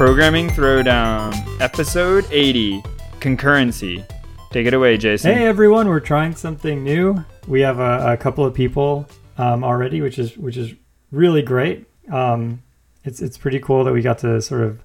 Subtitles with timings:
[0.00, 2.82] Programming Throwdown, Episode 80
[3.20, 4.02] Concurrency.
[4.50, 5.36] Take it away, Jason.
[5.36, 7.22] Hey everyone, we're trying something new.
[7.46, 9.06] We have a, a couple of people
[9.36, 10.72] um, already, which is which is
[11.12, 11.86] really great.
[12.10, 12.62] Um,
[13.04, 14.80] it's it's pretty cool that we got to sort of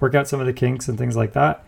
[0.00, 1.64] work out some of the kinks and things like that.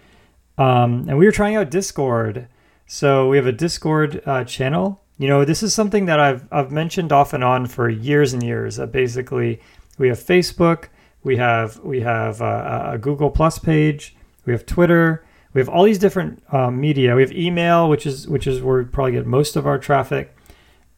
[0.60, 2.46] Um, and we were trying out Discord,
[2.86, 5.00] so we have a Discord uh, channel.
[5.16, 8.42] You know, this is something that I've I've mentioned off and on for years and
[8.42, 8.76] years.
[8.76, 9.62] That basically
[9.96, 10.88] we have Facebook,
[11.22, 14.14] we have we have uh, a Google Plus page,
[14.44, 15.24] we have Twitter,
[15.54, 17.16] we have all these different um, media.
[17.16, 20.36] We have email, which is which is where we probably get most of our traffic.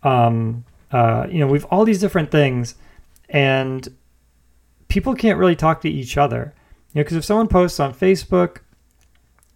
[0.03, 2.75] Um, uh, you know, we've all these different things,
[3.29, 3.89] and
[4.89, 6.53] people can't really talk to each other.
[6.95, 8.59] You know, because if someone posts on Facebook,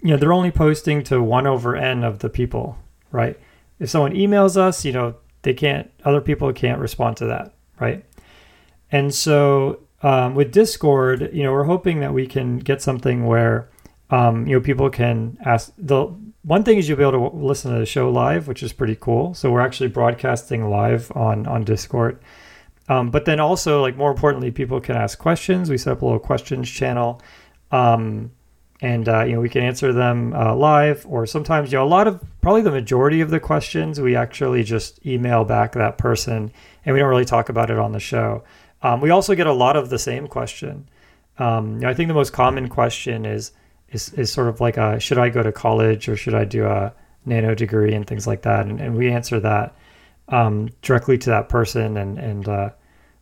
[0.00, 2.78] you know, they're only posting to one over n of the people,
[3.10, 3.38] right?
[3.78, 5.90] If someone emails us, you know, they can't.
[6.04, 8.04] Other people can't respond to that, right?
[8.90, 13.70] And so um, with Discord, you know, we're hoping that we can get something where
[14.10, 16.06] um, you know, people can ask the
[16.42, 18.94] one thing is you'll be able to listen to the show live, which is pretty
[18.94, 19.34] cool.
[19.34, 22.20] So we're actually broadcasting live on on Discord.
[22.88, 25.68] Um, but then also, like more importantly, people can ask questions.
[25.68, 27.20] We set up a little questions channel,
[27.72, 28.30] um,
[28.80, 31.06] and uh, you know we can answer them uh, live.
[31.08, 34.62] Or sometimes, you know, a lot of probably the majority of the questions we actually
[34.62, 36.52] just email back that person,
[36.84, 38.44] and we don't really talk about it on the show.
[38.82, 40.88] Um, we also get a lot of the same question.
[41.38, 43.52] Um, you know, I think the most common question is
[43.90, 46.66] is, is sort of like a should I go to college or should I do
[46.66, 46.92] a
[47.24, 49.74] nano degree and things like that, and, and we answer that
[50.28, 52.70] um, directly to that person, and and uh,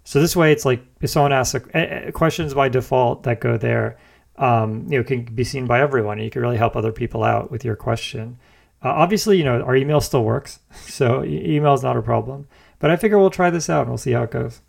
[0.04, 3.56] so this way it's like if someone asks a, a, questions by default that go
[3.56, 3.98] there,
[4.36, 7.22] um, you know, can be seen by everyone, and you can really help other people
[7.22, 8.38] out with your question.
[8.82, 12.46] Uh, obviously, you know, our email still works, so e- email is not a problem.
[12.78, 14.60] But I figure we'll try this out and we'll see how it goes.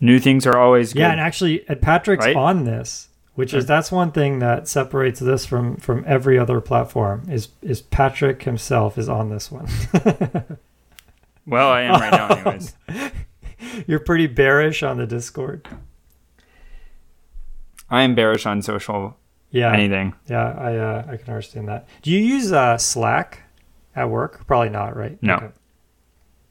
[0.00, 1.00] New things are always good.
[1.00, 2.36] Yeah, and actually, Patrick's right?
[2.36, 7.26] on this, which is that's one thing that separates this from from every other platform.
[7.30, 9.68] Is is Patrick himself is on this one.
[11.46, 12.74] well, I am right now, anyways.
[13.86, 15.66] You're pretty bearish on the Discord.
[17.90, 19.16] I am bearish on social.
[19.50, 20.14] Yeah, anything.
[20.28, 21.86] Yeah, I uh, I can understand that.
[22.02, 23.42] Do you use uh, Slack
[23.94, 24.46] at work?
[24.46, 25.16] Probably not, right?
[25.22, 25.34] No.
[25.34, 25.48] Okay.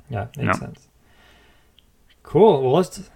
[0.09, 0.67] Yeah, makes no.
[0.67, 0.87] sense.
[2.23, 2.61] Cool.
[2.61, 3.09] Well, let's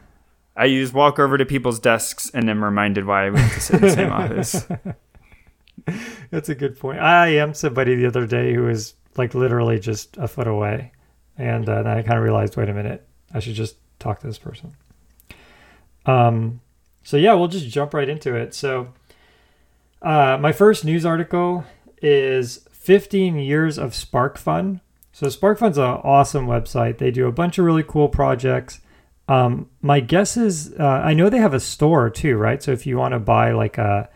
[0.58, 3.76] I use walk over to people's desks and am reminded why I went to sit
[3.76, 4.66] in the same office.
[6.32, 7.00] That's a good point.
[7.00, 10.92] I am somebody the other day who was like literally just a foot away,
[11.38, 14.28] and uh, then I kind of realized, wait a minute, I should just talk to
[14.28, 14.76] this person.
[16.06, 16.62] Um,
[17.08, 18.54] so yeah, we'll just jump right into it.
[18.54, 18.90] So,
[20.02, 21.64] uh, my first news article
[22.02, 24.82] is 15 years of SparkFun.
[25.14, 26.98] So SparkFun's an awesome website.
[26.98, 28.82] They do a bunch of really cool projects.
[29.30, 32.62] Um, my guess is uh, I know they have a store too, right?
[32.62, 34.10] So if you want to buy like a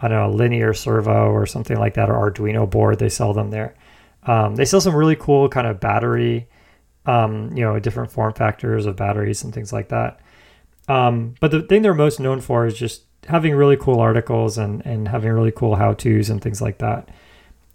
[0.00, 3.50] I don't know linear servo or something like that or Arduino board, they sell them
[3.50, 3.74] there.
[4.22, 6.48] Um, they sell some really cool kind of battery,
[7.04, 10.20] um, you know, different form factors of batteries and things like that.
[10.88, 14.84] Um, but the thing they're most known for is just having really cool articles and
[14.86, 17.10] and having really cool how tos and things like that.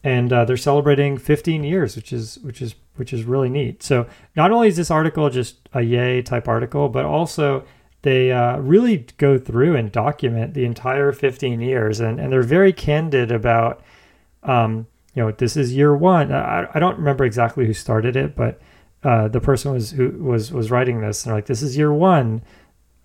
[0.03, 3.84] And uh, they're celebrating 15 years, which is which is which is really neat.
[3.84, 7.66] So not only is this article just a yay type article, but also
[8.03, 12.74] they uh, really go through and document the entire 15 years, and, and they're very
[12.74, 13.81] candid about,
[14.44, 16.31] um, you know, this is year one.
[16.31, 18.59] I, I don't remember exactly who started it, but
[19.03, 21.94] uh, the person was who was was writing this, and they're like, this is year
[21.94, 22.41] one.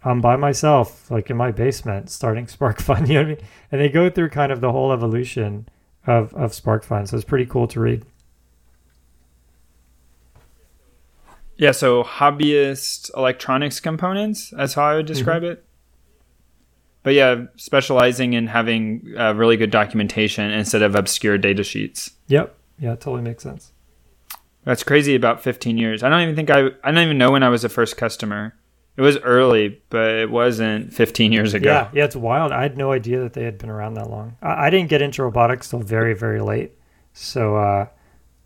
[0.05, 3.09] I'm by myself, like in my basement, starting SparkFun.
[3.09, 3.39] You know what I mean?
[3.73, 5.69] And they go through kind of the whole evolution
[6.07, 8.05] of of SparkFun, so it's pretty cool to read.
[11.57, 15.53] Yeah, so hobbyist electronics components, that's how I would describe mm-hmm.
[15.53, 15.65] it.
[17.03, 22.13] But yeah, specializing in having uh, really good documentation instead of obscure data sheets.
[22.29, 22.55] Yep.
[22.79, 23.73] Yeah, it totally makes sense.
[24.65, 26.03] That's crazy about 15 years.
[26.03, 28.55] I don't even think I I don't even know when I was the first customer.
[28.99, 31.71] It was early, but it wasn't 15 years ago.
[31.71, 32.51] Yeah, yeah, it's wild.
[32.51, 34.37] I had no idea that they had been around that long.
[34.43, 36.73] I, I didn't get into robotics till very, very late.
[37.13, 37.87] So, uh,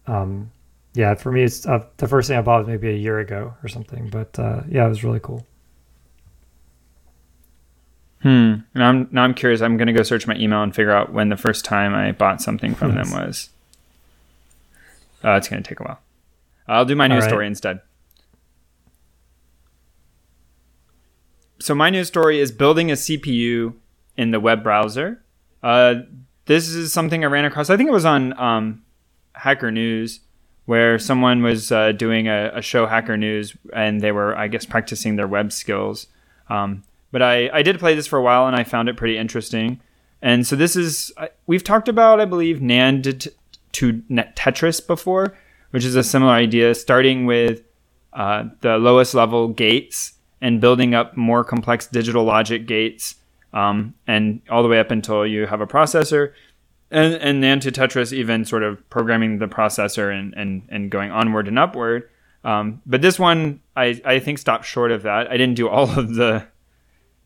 [0.07, 0.53] um,
[0.93, 3.55] yeah, for me, it's uh, the first thing I bought was maybe a year ago
[3.63, 4.11] or something.
[4.11, 5.47] But uh, yeah, it was really cool.
[8.21, 8.57] Hmm.
[8.75, 9.63] Now I'm now I'm curious.
[9.63, 12.43] I'm gonna go search my email and figure out when the first time I bought
[12.43, 13.49] something from them was.
[15.25, 16.01] Uh, it's gonna take a while.
[16.69, 17.31] I'll do my news right.
[17.31, 17.81] story instead.
[21.63, 23.75] So my news story is building a CPU
[24.17, 25.23] in the web browser
[25.63, 25.95] Uh,
[26.47, 27.71] this is something I ran across.
[27.71, 28.83] I think it was on um,
[29.35, 30.19] Hacker News,
[30.67, 34.67] where someone was uh, doing a, a, show Hacker News, and they were, I guess,
[34.67, 36.09] practicing their web skills.
[36.49, 36.83] Um,
[37.13, 39.79] but I, I did play this for a while, and I found it pretty interesting.
[40.21, 41.13] And so this is
[41.47, 43.31] we've talked about, I believe, NAND
[43.73, 45.39] to Tetris before,
[45.71, 47.63] which is a similar idea, starting with
[48.13, 53.15] uh, the lowest level gates and building up more complex digital logic gates,
[53.55, 56.33] um, and all the way up until you have a processor.
[56.91, 61.11] And, and NAND to Tetris, even sort of programming the processor and, and, and going
[61.11, 62.11] onward and upward.
[62.45, 65.31] Um, but this one, I, I think, stopped short of that.
[65.31, 66.47] I didn't do all of the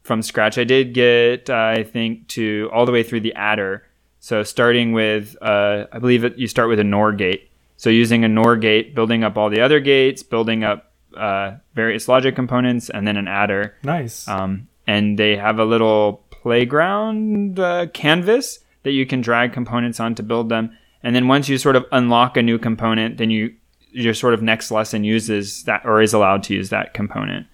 [0.04, 0.56] from scratch.
[0.56, 3.84] I did get, I think, to all the way through the adder.
[4.20, 7.50] So starting with, uh, I believe it, you start with a NOR gate.
[7.76, 10.85] So using a NOR gate, building up all the other gates, building up
[11.16, 13.74] uh, various logic components, and then an adder.
[13.82, 14.26] Nice.
[14.28, 20.14] Um, and they have a little playground uh, canvas that you can drag components on
[20.14, 20.76] to build them.
[21.02, 23.54] And then once you sort of unlock a new component, then you
[23.90, 27.46] your sort of next lesson uses that or is allowed to use that component.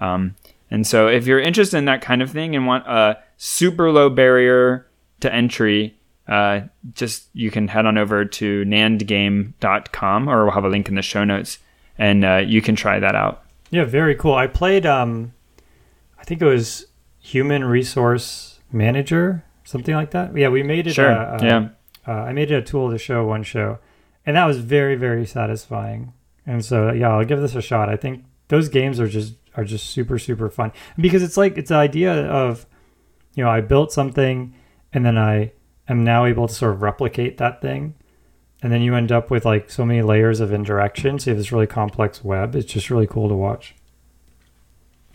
[0.00, 0.36] Um,
[0.70, 4.10] and so if you're interested in that kind of thing and want a super low
[4.10, 4.86] barrier
[5.20, 5.96] to entry,
[6.28, 6.60] uh,
[6.92, 11.02] just you can head on over to nandgame.com or we'll have a link in the
[11.02, 11.58] show notes
[12.00, 13.44] and uh, you can try that out.
[13.70, 14.34] Yeah, very cool.
[14.34, 15.32] I played, um,
[16.18, 16.86] I think it was
[17.20, 20.36] Human Resource Manager, something like that.
[20.36, 20.94] Yeah, we made it.
[20.94, 21.10] Sure.
[21.10, 21.68] A, a, yeah.
[22.08, 23.78] Uh, I made it a tool to show one show,
[24.24, 26.14] and that was very, very satisfying.
[26.46, 27.90] And so, yeah, I'll give this a shot.
[27.90, 31.70] I think those games are just are just super super fun because it's like it's
[31.70, 32.66] the idea of
[33.34, 34.54] you know I built something
[34.92, 35.52] and then I
[35.88, 37.94] am now able to sort of replicate that thing
[38.62, 41.38] and then you end up with like so many layers of indirection so you have
[41.38, 42.54] this really complex web.
[42.54, 43.74] It's just really cool to watch.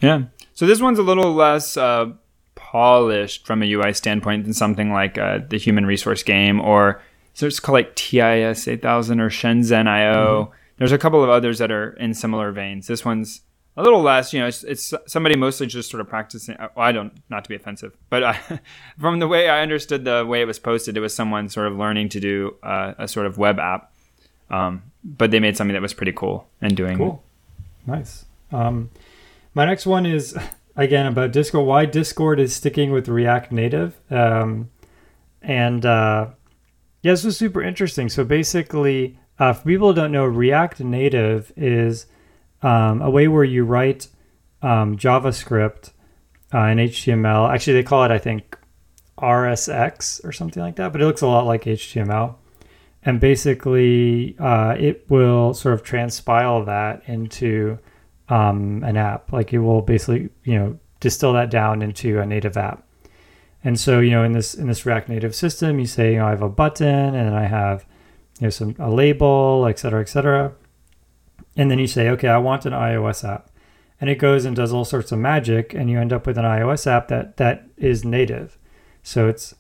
[0.01, 0.23] Yeah.
[0.53, 2.11] So this one's a little less uh,
[2.55, 7.01] polished from a ui standpoint than something like uh, the human resource game or
[7.33, 10.53] so it's called like tis 8000 or shenzhen io mm-hmm.
[10.77, 12.87] there's a couple of others that are in similar veins.
[12.87, 13.41] This one's
[13.77, 14.33] a little less.
[14.33, 16.55] You know, it's, it's somebody mostly just sort of practicing.
[16.55, 18.39] Uh, well, I don't, not to be offensive, but I,
[18.99, 21.77] from the way I understood the way it was posted, it was someone sort of
[21.77, 23.91] learning to do uh, a sort of web app.
[24.49, 26.97] Um, but they made something that was pretty cool and doing.
[26.97, 27.23] Cool,
[27.87, 28.25] nice.
[28.51, 28.91] Um,
[29.53, 30.37] my next one is
[30.75, 31.65] again about Discord.
[31.65, 34.69] Why Discord is sticking with React Native, um,
[35.41, 36.27] and uh,
[37.01, 38.07] yeah, this was super interesting.
[38.07, 42.05] So basically, uh, for people don't know, React Native is
[42.65, 44.07] um, a way where you write
[44.63, 45.91] um, JavaScript
[46.51, 47.53] uh, and HTML.
[47.53, 48.57] Actually, they call it, I think,
[49.19, 52.35] RSX or something like that, but it looks a lot like HTML.
[53.03, 57.77] And basically, uh, it will sort of transpile that into
[58.29, 59.31] um, an app.
[59.31, 62.83] Like it will basically, you know, distill that down into a native app.
[63.63, 66.25] And so, you know, in this in this React Native system, you say, you know,
[66.25, 67.85] I have a button and I have,
[68.39, 70.51] you know, some a label, et cetera, et cetera.
[71.55, 73.49] And then you say, okay, I want an iOS app.
[74.01, 76.43] And it goes and does all sorts of magic, and you end up with an
[76.43, 78.57] iOS app that that is native.
[79.03, 79.55] So it's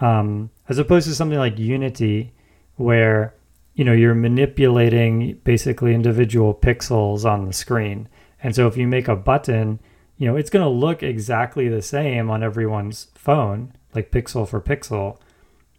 [0.00, 2.32] um, as opposed to something like Unity,
[2.76, 3.34] where
[3.74, 8.08] you know you're manipulating basically individual pixels on the screen.
[8.42, 9.80] And so if you make a button,
[10.18, 14.60] you know it's going to look exactly the same on everyone's phone, like pixel for
[14.60, 15.18] pixel.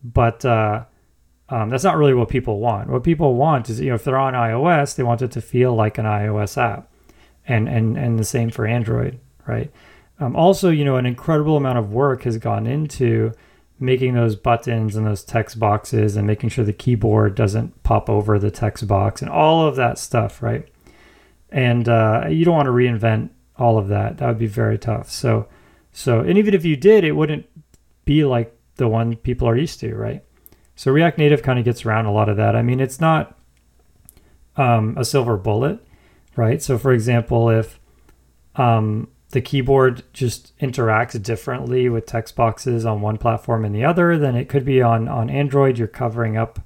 [0.03, 0.83] But uh,
[1.49, 2.89] um, that's not really what people want.
[2.89, 5.75] What people want is, you know, if they're on iOS, they want it to feel
[5.75, 6.91] like an iOS app,
[7.47, 9.71] and and and the same for Android, right?
[10.19, 13.31] Um, also, you know, an incredible amount of work has gone into
[13.79, 18.39] making those buttons and those text boxes and making sure the keyboard doesn't pop over
[18.39, 20.67] the text box and all of that stuff, right?
[21.49, 24.17] And uh, you don't want to reinvent all of that.
[24.17, 25.09] That would be very tough.
[25.11, 25.47] So,
[25.91, 27.45] so, and even if you did, it wouldn't
[28.05, 30.23] be like the one people are used to, right?
[30.75, 32.55] So React Native kind of gets around a lot of that.
[32.55, 33.37] I mean, it's not
[34.57, 35.79] um, a silver bullet,
[36.35, 36.61] right?
[36.61, 37.79] So for example, if
[38.55, 44.17] um, the keyboard just interacts differently with text boxes on one platform and the other,
[44.17, 46.59] then it could be on on Android you're covering up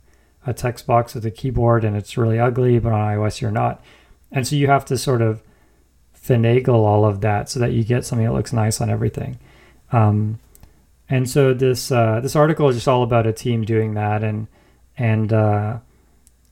[0.46, 3.84] a text box with a keyboard and it's really ugly, but on iOS you're not.
[4.32, 5.42] And so you have to sort of
[6.16, 9.40] finagle all of that so that you get something that looks nice on everything.
[9.92, 10.40] Um,
[11.10, 14.48] and so this uh, this article is just all about a team doing that and
[14.98, 15.80] and uh,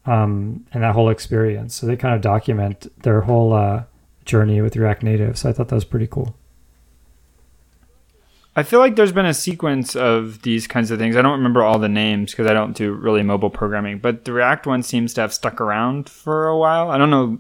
[0.06, 1.76] um, and that whole experience.
[1.76, 3.84] So they kind of document their whole uh,
[4.26, 5.38] journey with React Native.
[5.38, 6.36] So I thought that was pretty cool.
[8.56, 11.16] I feel like there's been a sequence of these kinds of things.
[11.16, 14.34] I don't remember all the names because I don't do really mobile programming, but the
[14.34, 16.90] React one seems to have stuck around for a while.
[16.90, 17.38] I don't know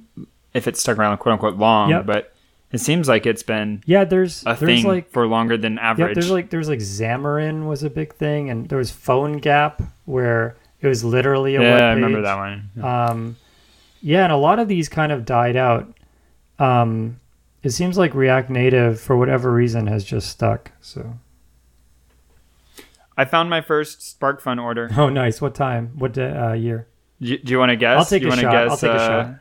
[0.53, 2.05] if it's stuck around quote unquote long, yep.
[2.05, 2.36] but
[2.71, 5.91] It seems like it's been Yeah, there's a there's thing like for longer than yeah,
[5.91, 6.15] average.
[6.15, 10.88] there's like there's like Xamarin was a big thing, and there was PhoneGap where it
[10.88, 12.71] was literally a yeah, I remember that one.
[12.83, 13.38] Um,
[14.01, 15.93] yeah, and a lot of these kind of died out.
[16.59, 17.19] Um,
[17.63, 20.71] it seems like React Native, for whatever reason, has just stuck.
[20.81, 21.17] So,
[23.17, 24.89] I found my first SparkFun order.
[24.97, 25.41] oh, nice.
[25.41, 25.91] What time?
[25.97, 26.88] What day, uh, year?
[27.21, 27.97] Do, do you want to guess?
[27.97, 28.55] I'll take you a shot.
[28.55, 29.36] I'll Guess, take a uh, shot.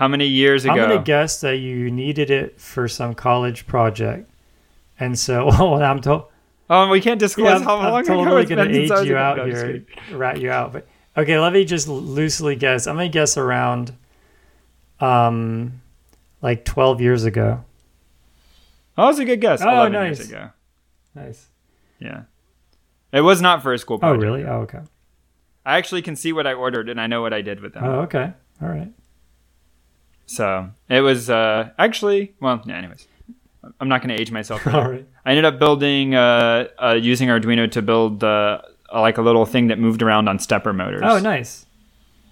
[0.00, 0.72] How many years ago?
[0.72, 4.30] I'm gonna guess that you needed it for some college project,
[4.98, 6.24] and so well, I'm told.
[6.70, 9.18] oh, we can't disclose Yeah, I'm, how I'm long ago totally it's gonna age you
[9.18, 10.72] out here, rat you out.
[10.72, 10.88] But
[11.18, 12.86] okay, let me just loosely guess.
[12.86, 13.94] I'm gonna guess around,
[15.00, 15.82] um,
[16.40, 17.62] like 12 years ago.
[18.96, 19.60] Oh, that's a good guess.
[19.60, 20.18] Oh, 11 nice.
[20.18, 20.50] years ago.
[21.14, 21.46] Nice.
[21.98, 22.22] Yeah.
[23.12, 24.18] It was not for a school project.
[24.18, 24.44] Oh, really?
[24.46, 24.80] Oh, okay.
[25.66, 27.84] I actually can see what I ordered and I know what I did with them.
[27.84, 28.32] Oh, okay.
[28.62, 28.90] All right.
[30.30, 33.08] So it was uh, actually, well, yeah, anyways.
[33.80, 34.64] I'm not going to age myself.
[34.72, 35.04] All right.
[35.26, 38.62] I ended up building, uh, uh, using Arduino to build uh,
[38.94, 41.02] like a little thing that moved around on stepper motors.
[41.04, 41.66] Oh, nice.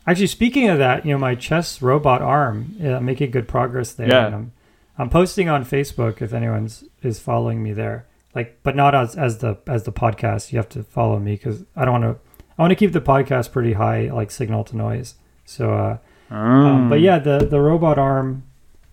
[0.06, 3.92] Actually, speaking of that, you know, my chess robot arm, yeah, I'm making good progress
[3.92, 4.08] there.
[4.08, 4.26] Yeah.
[4.28, 4.52] I'm,
[4.96, 8.06] I'm posting on Facebook if anyone's is following me there.
[8.32, 10.52] Like, but not as as the as the podcast.
[10.52, 12.20] You have to follow me because I don't want to.
[12.56, 15.16] I want to keep the podcast pretty high, like signal to noise.
[15.44, 15.98] So,
[16.30, 16.88] um, Mm.
[16.90, 18.42] but yeah, the the robot arm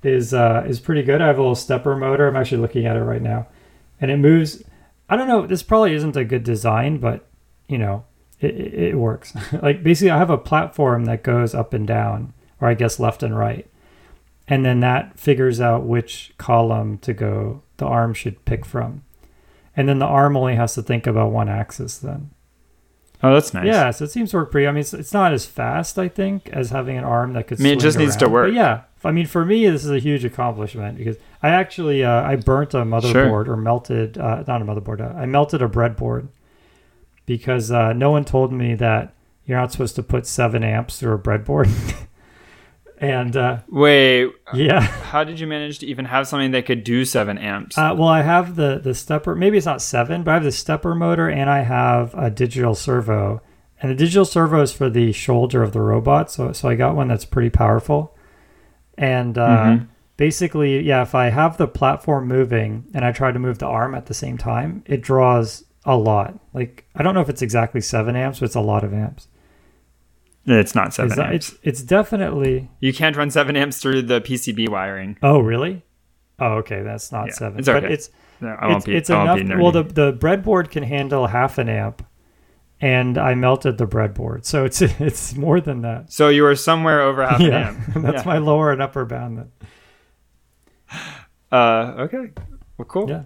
[0.04, 1.22] is uh, is pretty good.
[1.22, 2.28] I have a little stepper motor.
[2.28, 3.48] I'm actually looking at it right now,
[4.00, 4.64] and it moves.
[5.10, 5.46] I don't know.
[5.46, 7.28] This probably isn't a good design, but
[7.68, 8.06] you know,
[8.40, 9.34] it, it works.
[9.62, 13.22] like basically, I have a platform that goes up and down, or I guess left
[13.24, 13.68] and right,
[14.48, 17.62] and then that figures out which column to go.
[17.78, 19.04] The arm should pick from,
[19.76, 21.98] and then the arm only has to think about one axis.
[21.98, 22.30] Then
[23.26, 23.66] Oh, that's nice.
[23.66, 24.68] yeah, so it seems to work pretty.
[24.68, 27.60] I mean, it's, it's not as fast, I think, as having an arm that could.
[27.60, 28.50] I mean, it just needs to work.
[28.50, 32.22] But yeah, I mean, for me, this is a huge accomplishment because I actually uh,
[32.24, 35.02] I burnt a motherboard or melted uh, not a motherboard.
[35.02, 36.28] Uh, I melted a breadboard
[37.26, 39.14] because uh, no one told me that
[39.46, 41.70] you're not supposed to put seven amps through a breadboard.
[43.00, 47.06] and uh, Wait, yeah, how did you manage to even have something that could do
[47.06, 47.78] seven amps?
[47.78, 49.36] uh, well, I have the the stepper.
[49.36, 52.76] Maybe it's not seven, but I have the stepper motor and I have a digital
[52.76, 53.42] servo.
[53.82, 56.96] And the digital servo is for the shoulder of the robot, so so I got
[56.96, 58.16] one that's pretty powerful.
[58.98, 59.88] And uh, Mhm.
[60.18, 63.94] basically, yeah, if I have the platform moving and I try to move the arm
[63.94, 66.40] at the same time, it draws a lot.
[66.54, 69.28] Like I don't know if it's exactly seven amps, but it's a lot of amps.
[70.46, 71.50] It's not seven that- amps.
[71.50, 72.70] it's it's definitely.
[72.80, 75.18] You can't run seven amps through the PCB wiring.
[75.24, 75.84] Oh really?
[76.40, 77.60] Oh okay, that's not Yeah, seven.
[77.60, 77.94] it's But okay.
[77.94, 78.10] it's
[78.42, 78.96] No, I won't it's, be.
[78.96, 79.58] it's I won't enough.
[79.58, 82.06] be well, the the breadboard can handle half an amp,
[82.82, 86.12] and I melted the breadboard, so it's it's more than that.
[86.12, 87.86] so you were somewhere over half yeah, an amp.
[88.04, 88.32] that's Yeah.
[88.34, 89.38] my lower and upper bound.
[89.38, 89.52] Then.
[91.52, 92.32] Uh, okay.
[92.78, 93.10] Well, cool.
[93.10, 93.24] Yeah,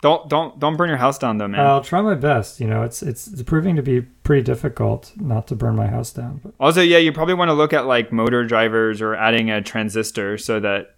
[0.00, 1.60] Don't don't don't burn your house down though, man.
[1.60, 2.60] I'll try my best.
[2.60, 6.12] You know, it's it's it's proving to be pretty difficult not to burn my house
[6.12, 6.40] down.
[6.44, 9.60] But also, yeah, you probably want to look at like motor drivers or adding a
[9.60, 10.94] transistor so that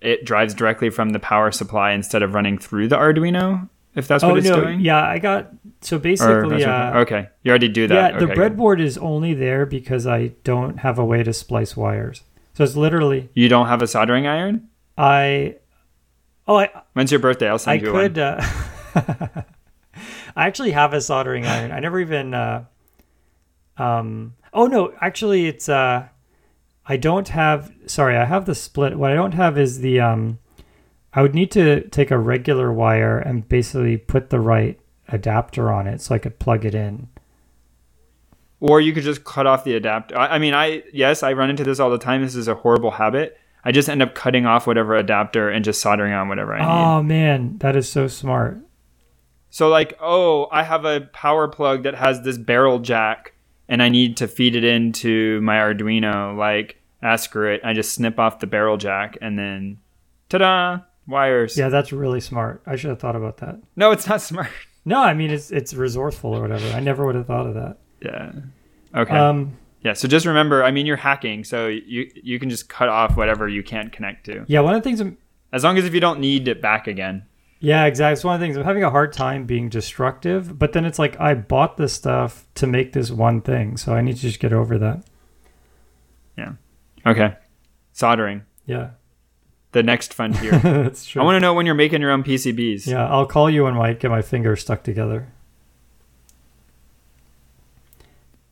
[0.00, 3.68] it drives directly from the power supply instead of running through the Arduino.
[3.96, 4.80] If that's what oh it's no, doing.
[4.80, 6.62] yeah, I got so basically.
[6.62, 7.94] that's Uh, okay, you already do that.
[7.94, 8.18] Yeah, that.
[8.20, 8.56] the Okay, good.
[8.56, 12.22] breadboard is only there because I don't have a way to splice wires.
[12.54, 14.68] So it's literally You don't have a soldering iron.
[14.96, 15.56] I.
[16.48, 17.48] Oh, I When's your birthday?
[17.48, 18.16] I'll I send you could.
[18.16, 18.24] one.
[18.24, 19.42] Uh,
[20.36, 21.72] I actually have a soldering iron.
[21.72, 22.34] I never even.
[22.34, 22.64] Uh,
[23.78, 24.34] um.
[24.52, 25.68] Oh no, actually, it's.
[25.68, 26.08] Uh,
[26.86, 27.72] I don't have.
[27.86, 28.96] Sorry, I have the split.
[28.96, 30.00] What I don't have is the.
[30.00, 30.38] Um,
[31.12, 35.86] I would need to take a regular wire and basically put the right adapter on
[35.86, 37.08] it so I could plug it in.
[38.60, 40.16] Or you could just cut off the adapter.
[40.16, 42.22] I, I mean, I yes, I run into this all the time.
[42.22, 43.38] This is a horrible habit.
[43.66, 46.64] I just end up cutting off whatever adapter and just soldering on whatever I need.
[46.72, 48.58] Oh man, that is so smart.
[49.50, 53.32] So like, oh, I have a power plug that has this barrel jack,
[53.68, 56.38] and I need to feed it into my Arduino.
[56.38, 57.60] Like, ah, screw it.
[57.64, 59.78] I just snip off the barrel jack, and then,
[60.28, 61.58] ta-da, wires.
[61.58, 62.62] Yeah, that's really smart.
[62.66, 63.58] I should have thought about that.
[63.74, 64.50] No, it's not smart.
[64.84, 66.68] No, I mean it's it's resourceful or whatever.
[66.68, 67.78] I never would have thought of that.
[68.00, 68.30] Yeah.
[68.94, 69.16] Okay.
[69.16, 69.56] Um,
[69.86, 69.92] yeah.
[69.92, 73.46] So just remember, I mean, you're hacking, so you you can just cut off whatever
[73.46, 75.16] you can't connect to, yeah, one of the things I'm
[75.52, 77.24] as long as if you don't need it back again.
[77.60, 78.14] Yeah, exactly.
[78.14, 80.98] It's one of the things I'm having a hard time being destructive, but then it's
[80.98, 84.40] like I bought this stuff to make this one thing, so I need to just
[84.40, 85.04] get over that.
[86.36, 86.54] Yeah.
[87.06, 87.36] Okay.
[87.92, 88.90] Soldering, Yeah,
[89.70, 90.50] the next frontier.
[90.58, 91.22] that's true.
[91.22, 92.88] I want to know when you're making your own PCBs.
[92.88, 95.28] yeah, I'll call you when I get my fingers stuck together.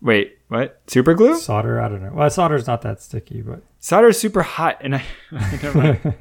[0.00, 0.80] Wait, what?
[0.86, 1.36] Super glue?
[1.38, 2.12] Solder, I don't know.
[2.12, 5.04] Well, solder's not that sticky, but Solder is super hot, and I.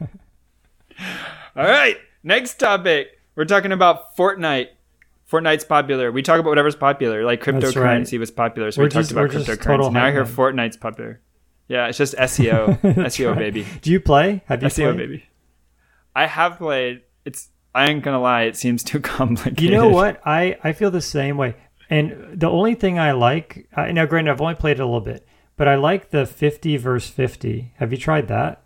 [1.55, 3.19] All right, next topic.
[3.35, 4.67] We're talking about Fortnite.
[5.31, 6.11] Fortnite's popular.
[6.11, 7.23] We talk about whatever's popular.
[7.23, 8.19] Like cryptocurrency right.
[8.19, 9.93] was popular, so We're we talked just- about cryptocurrency.
[9.93, 11.21] Now I hear Fortnite's popular.
[11.67, 13.37] Yeah, it's just SEO, SEO right.
[13.39, 14.43] baby, Do you play?
[14.47, 14.97] Have you SEO played?
[14.97, 15.23] baby.
[16.15, 17.01] I have played.
[17.25, 17.49] It's.
[17.73, 18.43] I ain't gonna lie.
[18.43, 19.61] It seems too complicated.
[19.61, 20.21] You know what?
[20.25, 21.55] I, I feel the same way.
[21.89, 25.01] And the only thing I like, I, now granted, I've only played it a little
[25.01, 27.73] bit, but I like the 50 versus 50.
[27.77, 28.63] Have you tried that?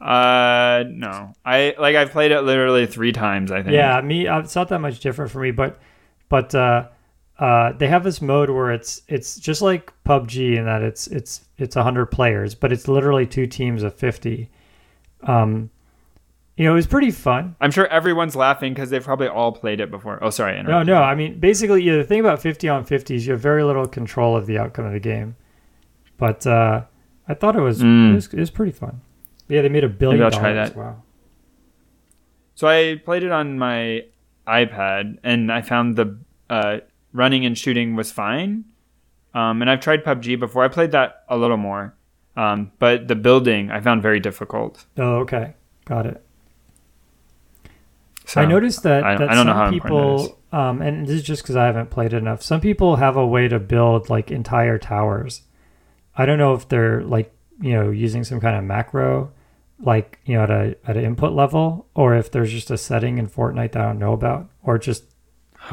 [0.00, 1.32] Uh, no.
[1.46, 1.96] I like.
[1.96, 3.50] I've played it literally three times.
[3.50, 3.74] I think.
[3.74, 5.80] Yeah, me, uh, it's not that much different for me, but,
[6.28, 6.88] but, uh,
[7.38, 11.40] uh, they have this mode where it's it's just like PUBG in that it's it's
[11.58, 14.48] it's 100 players, but it's literally two teams of 50.
[15.22, 15.70] Um,
[16.56, 17.56] you know, it was pretty fun.
[17.60, 20.18] I'm sure everyone's laughing because they've probably all played it before.
[20.22, 20.62] Oh, sorry.
[20.62, 21.02] No, no.
[21.02, 23.86] I mean, basically, yeah, the thing about 50 on 50 is you have very little
[23.88, 25.34] control of the outcome of the game.
[26.16, 26.82] But uh,
[27.28, 28.12] I thought it was, Mm.
[28.12, 29.00] it was it was pretty fun.
[29.48, 30.40] Yeah, they made a billion I'll dollars.
[30.42, 30.76] try that.
[30.76, 31.02] Wow.
[32.54, 34.04] So I played it on my
[34.46, 36.16] iPad, and I found the
[36.48, 36.78] uh,
[37.12, 38.64] running and shooting was fine.
[39.34, 40.62] Um, and I've tried PUBG before.
[40.64, 41.94] I played that a little more,
[42.36, 44.86] um, but the building I found very difficult.
[44.96, 45.54] Oh, okay.
[45.84, 46.23] Got it.
[48.26, 51.06] So I noticed that, I- that I know some how important that people, um, and
[51.06, 52.42] this is just because I haven't played it enough.
[52.42, 55.42] Some people have a way to build like entire towers.
[56.16, 59.30] I don't know if they're like you know using some kind of macro,
[59.80, 63.18] like you know at a at an input level, or if there's just a setting
[63.18, 65.04] in Fortnite that I don't know about, or just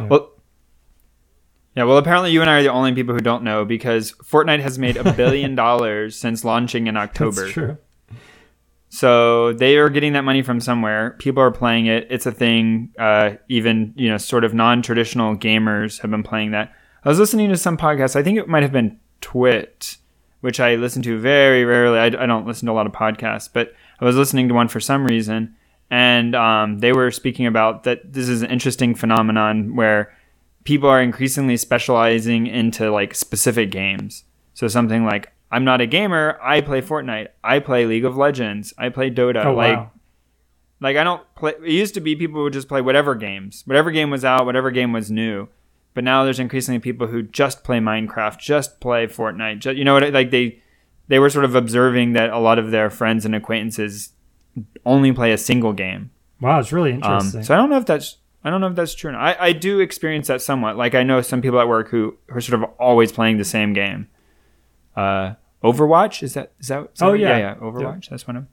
[0.09, 0.29] Well,
[1.75, 1.85] yeah.
[1.85, 4.77] Well, apparently you and I are the only people who don't know because Fortnite has
[4.77, 7.41] made a billion dollars since launching in October.
[7.41, 7.77] That's true.
[8.93, 11.15] So they are getting that money from somewhere.
[11.17, 12.07] People are playing it.
[12.09, 12.93] It's a thing.
[12.99, 16.73] Uh, even you know, sort of non-traditional gamers have been playing that.
[17.05, 18.17] I was listening to some podcasts.
[18.17, 19.95] I think it might have been Twit,
[20.41, 21.99] which I listen to very rarely.
[21.99, 24.67] I, I don't listen to a lot of podcasts, but I was listening to one
[24.67, 25.55] for some reason,
[25.89, 28.11] and um, they were speaking about that.
[28.11, 30.13] This is an interesting phenomenon where
[30.65, 34.25] people are increasingly specializing into like specific games.
[34.53, 38.73] So something like I'm not a gamer, I play Fortnite, I play League of Legends,
[38.77, 39.45] I play Dota.
[39.45, 39.91] Oh like wow.
[40.79, 43.63] like I don't play it used to be people would just play whatever games.
[43.65, 45.47] Whatever game was out, whatever game was new.
[45.93, 49.59] But now there's increasingly people who just play Minecraft, just play Fortnite.
[49.59, 50.61] Just, you know what like they
[51.09, 54.13] they were sort of observing that a lot of their friends and acquaintances
[54.85, 56.11] only play a single game.
[56.39, 57.43] Wow, it's really Um, interesting.
[57.43, 59.09] so I don't know if that's I don't know if that's true.
[59.09, 59.21] or not.
[59.21, 60.77] I, I do experience that somewhat.
[60.77, 63.43] Like I know some people at work who, who are sort of always playing the
[63.45, 64.07] same game.
[64.95, 65.33] Uh,
[65.63, 66.89] Overwatch is that is that?
[66.93, 67.19] is that Oh, right?
[67.19, 67.37] yeah.
[67.37, 68.09] yeah, Overwatch.
[68.09, 68.47] That's one of.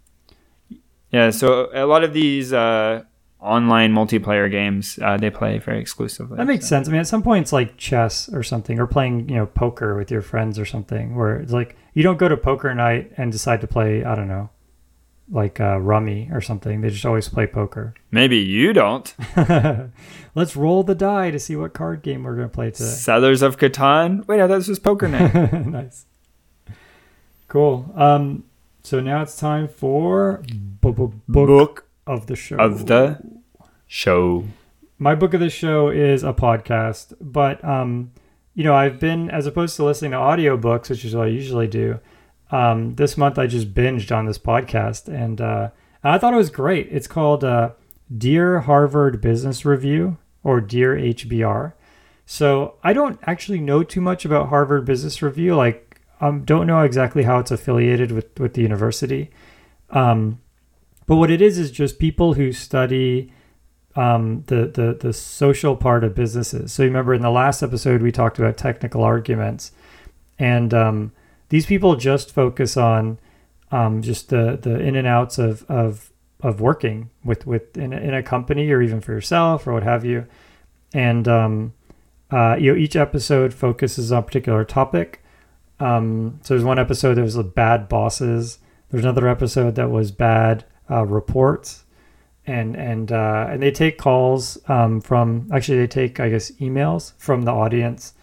[1.10, 3.02] Yeah, so a lot of these uh,
[3.40, 6.36] online multiplayer games uh, they play very exclusively.
[6.36, 6.68] that makes so.
[6.70, 6.88] sense.
[6.88, 9.96] I mean, at some point, it's like chess or something, or playing, you know, poker
[9.96, 13.32] with your friends or something, where it's like you don't go to poker night and
[13.32, 14.50] decide to play, I don't know,
[15.30, 16.82] like uh, rummy or something.
[16.82, 17.94] They just always play poker.
[18.10, 19.14] Maybe you don't.
[20.34, 22.84] Let's roll the die to see what card game we're going to play today.
[22.90, 24.26] Settlers of Catan.
[24.28, 25.52] Wait, no, thought this was Poker Night.
[25.66, 26.04] nice.
[27.48, 27.90] Cool.
[27.96, 28.44] Um,
[28.82, 30.42] so now it's time for
[30.80, 32.56] bu- bu- book Book of the show.
[32.56, 33.20] of the
[33.86, 34.44] show.
[34.98, 38.12] my book of the show is a podcast, but um,
[38.54, 41.66] you know, I've been as opposed to listening to audiobooks, which is what I usually
[41.68, 42.00] do.
[42.50, 45.70] Um, this month I just binged on this podcast, and uh,
[46.02, 46.88] I thought it was great.
[46.90, 47.70] It's called uh,
[48.16, 51.72] Dear Harvard Business Review or Dear HBR.
[52.26, 55.54] So I don't actually know too much about Harvard Business Review.
[55.56, 55.87] Like,
[56.20, 59.30] um, don't know exactly how it's affiliated with with the university.
[59.90, 60.40] Um,
[61.06, 63.32] but what it is is just people who study
[63.96, 66.72] um, the, the the social part of businesses.
[66.72, 69.72] So you remember in the last episode we talked about technical arguments,
[70.38, 71.12] and um,
[71.48, 73.18] these people just focus on
[73.72, 77.96] um, just the the in and outs of of of working with with in a,
[77.96, 80.26] in a company or even for yourself or what have you,
[80.92, 81.72] and um,
[82.30, 85.22] uh, you know each episode focuses on a particular topic.
[85.80, 88.58] Um, so there's one episode that was the bad bosses.
[88.90, 91.84] There's another episode that was bad uh, reports
[92.48, 97.12] and and uh, and they take calls um, from actually they take I guess emails
[97.18, 98.14] from the audience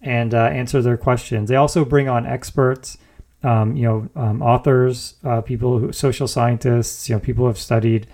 [0.00, 1.48] and uh, answer their questions.
[1.48, 2.96] They also bring on experts,
[3.42, 7.58] um, you know, um, authors, uh, people who social scientists, you know, people who have
[7.58, 8.06] studied,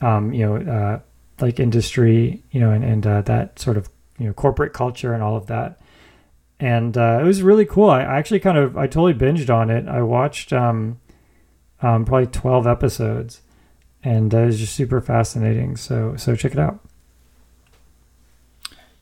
[0.00, 1.00] um, you know, uh,
[1.40, 5.22] like industry, you know, and and uh, that sort of you know corporate culture and
[5.22, 5.80] all of that.
[6.60, 7.88] And uh, it was really cool.
[7.88, 9.88] I actually kind of I totally binged on it.
[9.88, 11.00] I watched um,
[11.80, 13.40] um, probably twelve episodes
[14.02, 15.76] and uh, was just super fascinating.
[15.76, 16.80] So so check it out.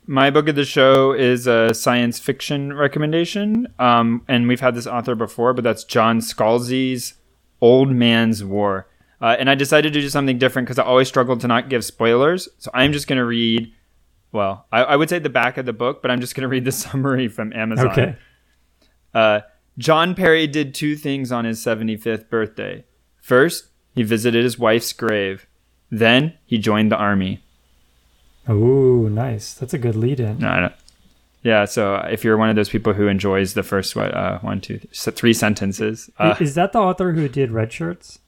[0.06, 4.86] My book of the show is a science fiction recommendation, um, and we've had this
[4.86, 7.14] author before, but that's John Scalzi's
[7.60, 8.86] Old Man's War.
[9.20, 11.84] Uh, and I decided to do something different because I always struggle to not give
[11.84, 12.48] spoilers.
[12.58, 13.70] So I'm just going to read,
[14.32, 16.48] well, I, I, would say the back of the book, but I'm just going to
[16.48, 17.88] read the summary from Amazon.
[17.88, 18.16] Okay.
[19.14, 19.40] Uh,
[19.78, 22.84] John Perry did two things on his 75th birthday.
[23.20, 25.46] First, he visited his wife's grave.
[25.90, 27.42] Then he joined the army.
[28.46, 29.54] Oh, nice.
[29.54, 30.38] That's a good lead in.
[30.38, 30.70] No.
[31.42, 34.60] Yeah, so if you're one of those people who enjoys the first what, uh, one,
[34.60, 38.18] two, three sentences, uh, is that the author who did Red Shirts?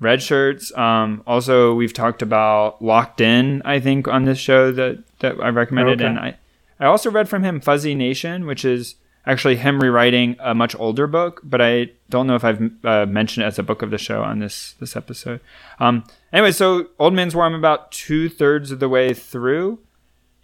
[0.00, 0.76] Red Shirts.
[0.76, 3.62] Um, also, we've talked about Locked In.
[3.64, 6.08] I think on this show that that I recommended, okay.
[6.08, 6.36] and I
[6.78, 11.06] I also read from him Fuzzy Nation, which is actually him rewriting a much older
[11.06, 13.98] book, but I don't know if I've uh, mentioned it as a book of the
[13.98, 15.40] show on this this episode.
[15.80, 19.78] Um, anyway, so Old Man's War, I'm about two thirds of the way through,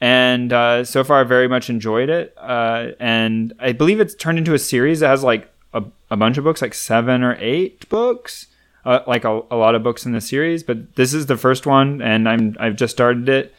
[0.00, 2.34] and uh, so far I very much enjoyed it.
[2.38, 6.38] Uh, and I believe it's turned into a series that has like a, a bunch
[6.38, 8.46] of books, like seven or eight books.
[8.82, 11.66] Uh, like a, a lot of books in the series, but this is the first
[11.66, 13.54] one, and I'm I've just started it,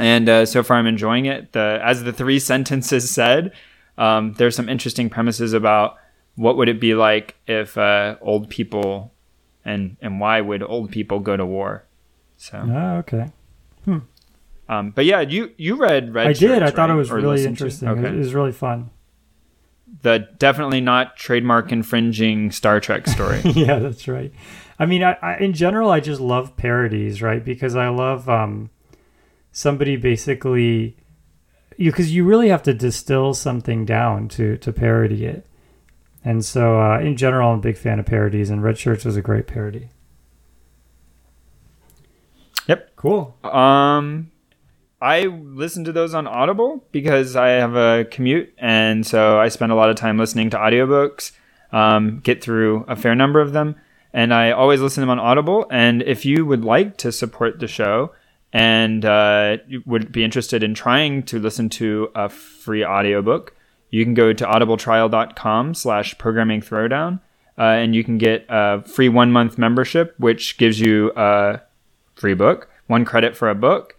[0.00, 1.52] and uh, so far I'm enjoying it.
[1.52, 3.52] The as the three sentences said,
[3.98, 5.96] um, there's some interesting premises about
[6.36, 9.12] what would it be like if uh, old people
[9.64, 11.84] and and why would old people go to war.
[12.36, 13.30] So oh, okay.
[13.84, 13.98] Hmm.
[14.68, 16.28] Um, but yeah, you you read Red.
[16.28, 16.62] I Shirts, did.
[16.62, 16.74] I right?
[16.74, 17.88] thought it was or really interesting.
[17.88, 18.08] Okay.
[18.08, 18.90] It was really fun.
[20.02, 23.40] The definitely not trademark infringing Star Trek story.
[23.44, 24.32] yeah, that's right.
[24.78, 27.44] I mean, I, I, in general, I just love parodies, right?
[27.44, 28.70] Because I love um,
[29.60, 30.96] somebody basically
[31.76, 35.46] you because you really have to distill something down to to parody it.
[36.22, 39.16] And so, uh, in general, I'm a big fan of parodies, and Red Shirts was
[39.16, 39.88] a great parody.
[42.66, 42.94] Yep.
[42.96, 43.34] Cool.
[43.42, 44.30] Um,
[45.00, 49.72] I listen to those on Audible because I have a commute, and so I spend
[49.72, 51.32] a lot of time listening to audiobooks.
[51.72, 53.76] Um, get through a fair number of them,
[54.12, 55.66] and I always listen to them on Audible.
[55.70, 58.12] And if you would like to support the show,
[58.52, 63.54] and uh, would be interested in trying to listen to a free audiobook,
[63.90, 67.20] you can go to audibletrial.com slash programming throwdown
[67.58, 71.60] uh, and you can get a free one month membership, which gives you a
[72.14, 73.96] free book, one credit for a book.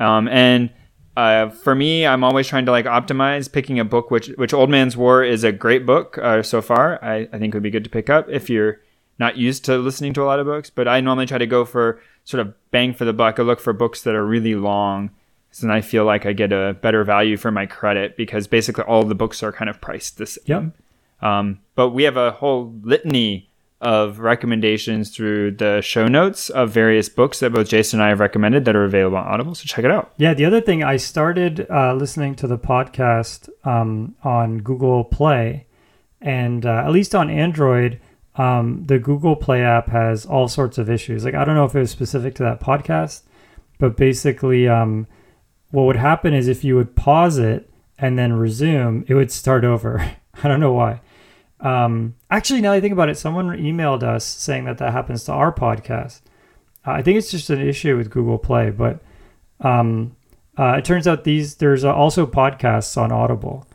[0.00, 0.70] Um, and
[1.16, 4.70] uh, for me, I'm always trying to like optimize picking a book, which which Old
[4.70, 7.02] Man's War is a great book uh, so far.
[7.04, 8.80] I, I think would be good to pick up if you're
[9.18, 10.70] not used to listening to a lot of books.
[10.70, 13.38] But I normally try to go for sort of bang for the buck.
[13.38, 15.10] I look for books that are really long.
[15.50, 18.84] So then I feel like I get a better value for my credit because basically
[18.84, 20.44] all the books are kind of priced the same.
[20.46, 21.28] Yep.
[21.28, 23.50] Um, but we have a whole litany
[23.82, 28.20] of recommendations through the show notes of various books that both Jason and I have
[28.20, 29.54] recommended that are available on Audible.
[29.54, 30.12] So check it out.
[30.16, 35.66] Yeah, the other thing, I started uh, listening to the podcast um, on Google Play,
[36.20, 38.00] and uh, at least on Android,
[38.36, 41.24] um, the Google Play app has all sorts of issues.
[41.24, 43.22] Like I don't know if it was specific to that podcast,
[43.78, 45.06] but basically, um,
[45.70, 49.64] what would happen is if you would pause it and then resume, it would start
[49.64, 49.98] over.
[50.42, 51.00] I don't know why.
[51.60, 55.32] Um, actually, now I think about it, someone emailed us saying that that happens to
[55.32, 56.20] our podcast.
[56.86, 59.00] Uh, I think it's just an issue with Google Play, but
[59.60, 60.16] um,
[60.58, 63.66] uh, it turns out these there's also podcasts on Audible,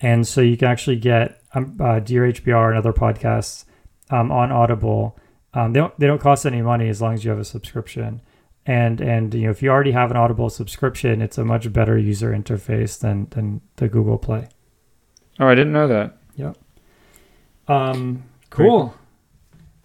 [0.00, 3.64] and so you can actually get um, uh, Dear HBR and other podcasts
[4.12, 5.18] um, on Audible.
[5.54, 8.20] Um, they don't they don't cost any money as long as you have a subscription.
[8.64, 11.98] And and you know if you already have an Audible subscription, it's a much better
[11.98, 14.48] user interface than than the Google Play.
[15.40, 16.16] Oh, I didn't know that.
[16.36, 16.56] Yep.
[17.66, 18.94] Um, cool.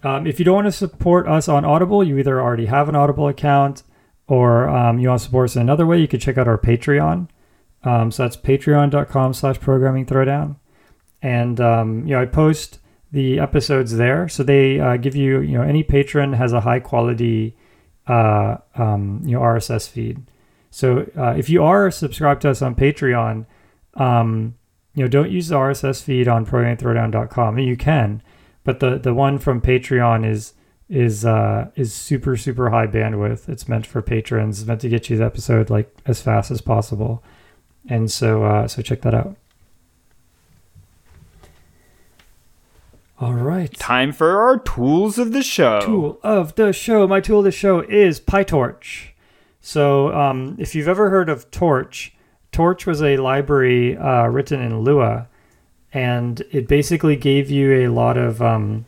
[0.04, 2.96] Um, if you don't want to support us on Audible, you either already have an
[2.96, 3.84] Audible account
[4.28, 6.58] or um, you want to support us in another way, you can check out our
[6.58, 7.30] Patreon.
[7.84, 10.58] Um, so that's patreon.com slash programming throwdown.
[11.22, 12.80] And, um, you know, I post
[13.12, 14.28] the episodes there.
[14.28, 17.56] So they uh, give you, you know, any patron has a high quality,
[18.08, 20.24] uh, um, you know, RSS feed.
[20.70, 23.46] So uh, if you are subscribed to us on Patreon,
[23.96, 24.56] um,
[24.94, 26.46] you know, don't use the RSS feed on
[27.52, 28.22] mean, you can,
[28.64, 30.54] but the the one from Patreon is
[30.90, 33.48] is uh, is super super high bandwidth.
[33.48, 34.60] It's meant for patrons.
[34.60, 37.24] It's meant to get you the episode like as fast as possible.
[37.88, 39.36] And so uh, so check that out.
[43.20, 43.74] All right.
[43.74, 45.82] Time for our tools of the show.
[45.82, 47.08] Tool of the show.
[47.08, 49.08] My tool of the show is PyTorch.
[49.60, 52.14] So, um, if you've ever heard of Torch,
[52.52, 55.28] Torch was a library uh, written in Lua,
[55.92, 58.86] and it basically gave you a lot of um,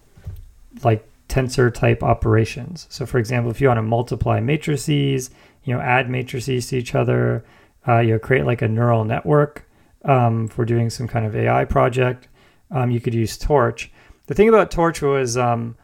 [0.83, 2.85] like tensor type operations.
[2.91, 5.31] So, for example, if you want to multiply matrices,
[5.63, 7.43] you know, add matrices to each other,
[7.87, 9.67] uh, you know, create like a neural network
[10.05, 12.27] um, for doing some kind of AI project,
[12.69, 13.91] um, you could use Torch
[14.29, 15.75] the thing about Torch was um,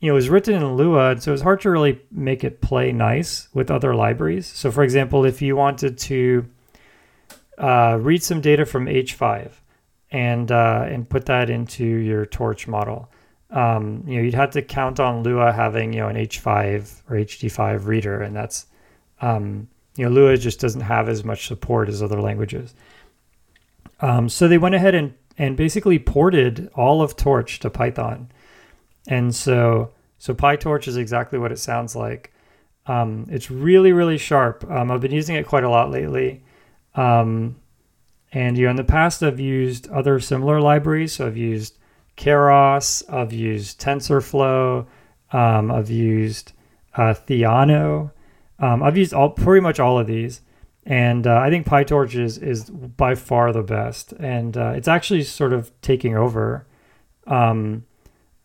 [0.00, 2.44] you know, it was written in Lua, and so it was hard to really make
[2.44, 4.46] it play nice with other libraries.
[4.46, 6.46] So, for example, if you wanted to
[7.56, 9.52] uh, read some data from H5
[10.10, 13.10] and uh, and put that into your Torch model,
[13.48, 17.16] um, you know, you'd have to count on Lua having you know an H5 or
[17.16, 18.66] HD5 reader, and that's
[19.22, 22.74] um, you know Lua just doesn't have as much support as other languages.
[24.00, 28.30] Um, so they went ahead and and basically ported all of Torch to Python,
[29.06, 32.32] and so so PyTorch is exactly what it sounds like.
[32.86, 34.64] Um, it's really really sharp.
[34.70, 36.42] Um, I've been using it quite a lot lately.
[36.94, 37.56] Um,
[38.32, 41.14] and you know, in the past, I've used other similar libraries.
[41.14, 41.78] So I've used
[42.16, 44.86] Keras, I've used TensorFlow,
[45.32, 46.52] um, I've used
[46.94, 48.10] uh, Theano.
[48.58, 50.40] Um, I've used all pretty much all of these,
[50.86, 55.24] and uh, I think PyTorch is is by far the best, and uh, it's actually
[55.24, 56.66] sort of taking over.
[57.26, 57.84] Um,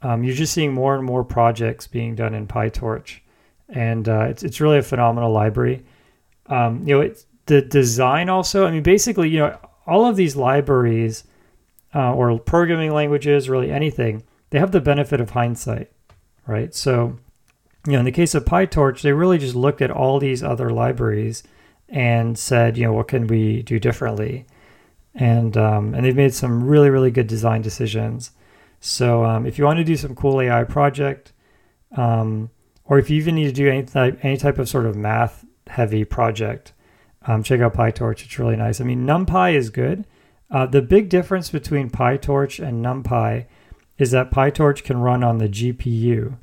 [0.01, 3.19] um you're just seeing more and more projects being done in PyTorch,
[3.69, 5.85] and uh, it's it's really a phenomenal library.
[6.47, 8.65] Um, you know, it's the design also.
[8.65, 11.25] I mean, basically, you know, all of these libraries
[11.93, 15.91] uh, or programming languages, really anything, they have the benefit of hindsight,
[16.47, 16.73] right?
[16.73, 17.19] So,
[17.85, 20.71] you know, in the case of PyTorch, they really just looked at all these other
[20.71, 21.43] libraries
[21.91, 24.45] and said, you know, what can we do differently?
[25.13, 28.31] And um, and they've made some really really good design decisions.
[28.79, 31.33] So um, if you want to do some cool AI project,
[31.95, 32.49] um,
[32.85, 35.45] or if you even need to do any type any type of sort of math
[35.67, 36.73] heavy project,
[37.27, 38.25] um, check out PyTorch.
[38.25, 38.81] It's really nice.
[38.81, 40.05] I mean, NumPy is good,
[40.51, 43.45] uh, the big difference between PyTorch and NumPy
[43.97, 46.37] is that PyTorch can run on the GPU.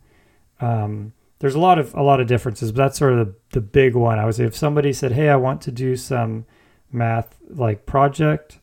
[0.60, 3.60] Um, there's a lot of a lot of differences, but that's sort of the, the
[3.60, 4.18] big one.
[4.18, 6.46] I would say if somebody said, "Hey, I want to do some
[6.90, 8.58] math like project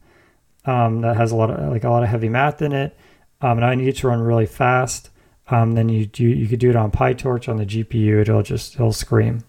[0.65, 2.97] um, that has a lot of like a lot of heavy math in it,
[3.41, 5.09] um, and I need it to run really fast,"
[5.49, 8.21] um, then you do you could do it on PyTorch on the GPU.
[8.21, 9.43] It'll just it'll scream.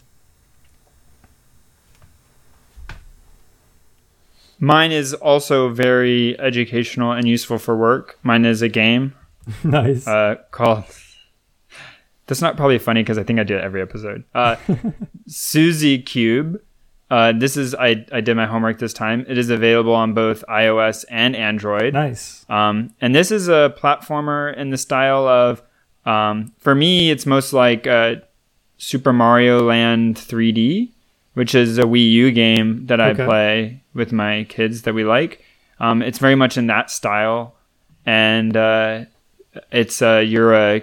[4.58, 8.18] Mine is also very educational and useful for work.
[8.22, 9.14] Mine is a game.
[9.64, 10.06] nice.
[10.06, 10.84] Uh, called.
[12.26, 14.24] That's not probably funny because I think I do it every episode.
[14.34, 14.56] Uh,
[15.26, 16.60] Suzy Cube.
[17.08, 19.24] Uh, this is I, I did my homework this time.
[19.28, 21.94] It is available on both iOS and Android.
[21.94, 22.44] Nice.
[22.48, 25.62] Um, and this is a platformer in the style of,
[26.04, 28.16] um, for me, it's most like uh,
[28.78, 30.90] Super Mario Land 3D
[31.36, 33.22] which is a Wii U game that okay.
[33.22, 35.44] I play with my kids that we like.
[35.78, 37.54] Um, it's very much in that style,
[38.06, 39.04] and uh,
[39.70, 40.82] it's uh, you're a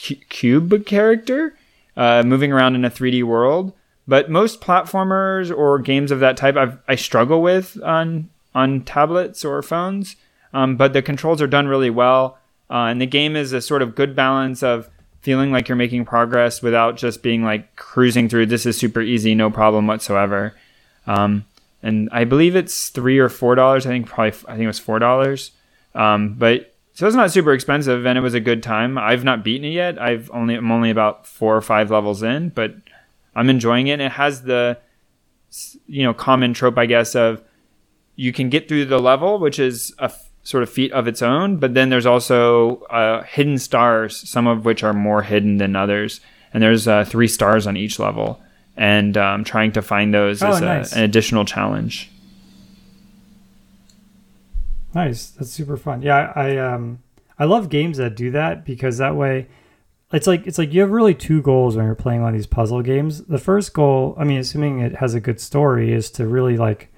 [0.00, 1.56] cu- cube character
[1.96, 3.72] uh, moving around in a 3D world.
[4.06, 9.44] But most platformers or games of that type, I've, i struggle with on on tablets
[9.44, 10.16] or phones.
[10.54, 12.38] Um, but the controls are done really well,
[12.70, 14.88] uh, and the game is a sort of good balance of
[15.20, 18.46] feeling like you're making progress without just being like cruising through.
[18.46, 20.54] This is super easy, no problem whatsoever.
[21.06, 21.44] Um,
[21.82, 23.84] and I believe it's three or four dollars.
[23.84, 25.50] I think probably I think it was four dollars.
[25.94, 28.98] Um, but so it's not super expensive, and it was a good time.
[28.98, 30.02] I've not beaten it yet.
[30.02, 32.74] I've only I'm only about four or five levels in, but
[33.36, 33.92] I'm enjoying it.
[33.92, 34.78] And it has the
[35.86, 37.40] you know common trope, I guess, of
[38.16, 40.10] you can get through the level, which is a
[40.42, 41.58] sort of feat of its own.
[41.58, 46.20] But then there's also uh, hidden stars, some of which are more hidden than others.
[46.52, 48.42] And there's uh, three stars on each level,
[48.76, 50.92] and um, trying to find those oh, is nice.
[50.92, 52.10] a, an additional challenge.
[54.94, 56.02] Nice, that's super fun.
[56.02, 57.00] Yeah, I um,
[57.38, 59.48] I love games that do that because that way,
[60.12, 62.82] it's like it's like you have really two goals when you're playing on these puzzle
[62.82, 63.24] games.
[63.24, 66.92] The first goal, I mean, assuming it has a good story, is to really like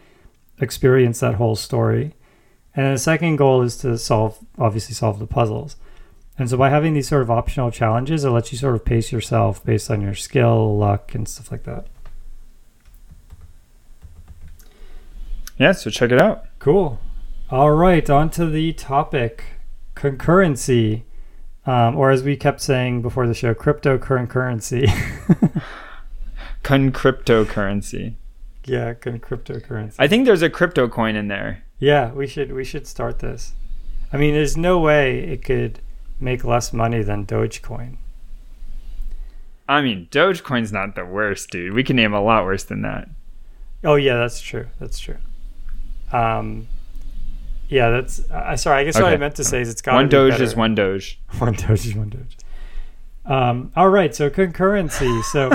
[0.61, 2.14] experience that whole story
[2.74, 5.76] and the second goal is to solve, obviously, solve the puzzles.
[6.38, 9.12] And so by having these sort of optional challenges, it lets you sort of pace
[9.12, 11.87] yourself based on your skill, luck, and stuff like that.
[15.59, 16.46] Yeah, so check it out.
[16.59, 16.98] Cool.
[17.52, 19.42] All right, on to the topic
[19.96, 21.02] concurrency,
[21.66, 24.86] um, or as we kept saying before the show, cryptocurrency.
[26.62, 28.14] Concryptocurrency.
[28.66, 29.96] Yeah, concryptocurrency.
[29.98, 31.64] I think there's a crypto coin in there.
[31.80, 33.54] Yeah, we should we should start this.
[34.12, 35.80] I mean, there's no way it could
[36.20, 37.96] make less money than Dogecoin.
[39.68, 41.72] I mean, Dogecoin's not the worst, dude.
[41.72, 43.08] We can name a lot worse than that.
[43.82, 44.68] Oh yeah, that's true.
[44.78, 45.16] That's true.
[46.12, 46.68] Um,
[47.70, 48.28] yeah, that's.
[48.30, 48.80] I uh, sorry.
[48.80, 49.04] I guess okay.
[49.04, 51.20] what I meant to say is it's got one Doge is one Doge.
[51.38, 52.37] one Doge is one Doge.
[53.24, 54.12] Um, all right.
[54.12, 55.22] So concurrency.
[55.24, 55.50] So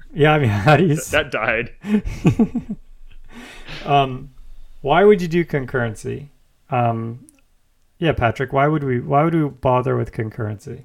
[0.14, 0.96] yeah, I mean, how do you?
[0.96, 1.74] That died.
[3.84, 4.30] um,
[4.80, 6.28] why would you do concurrency?
[6.70, 7.26] Um,
[7.98, 10.84] yeah, Patrick, why would we why would we bother with concurrency?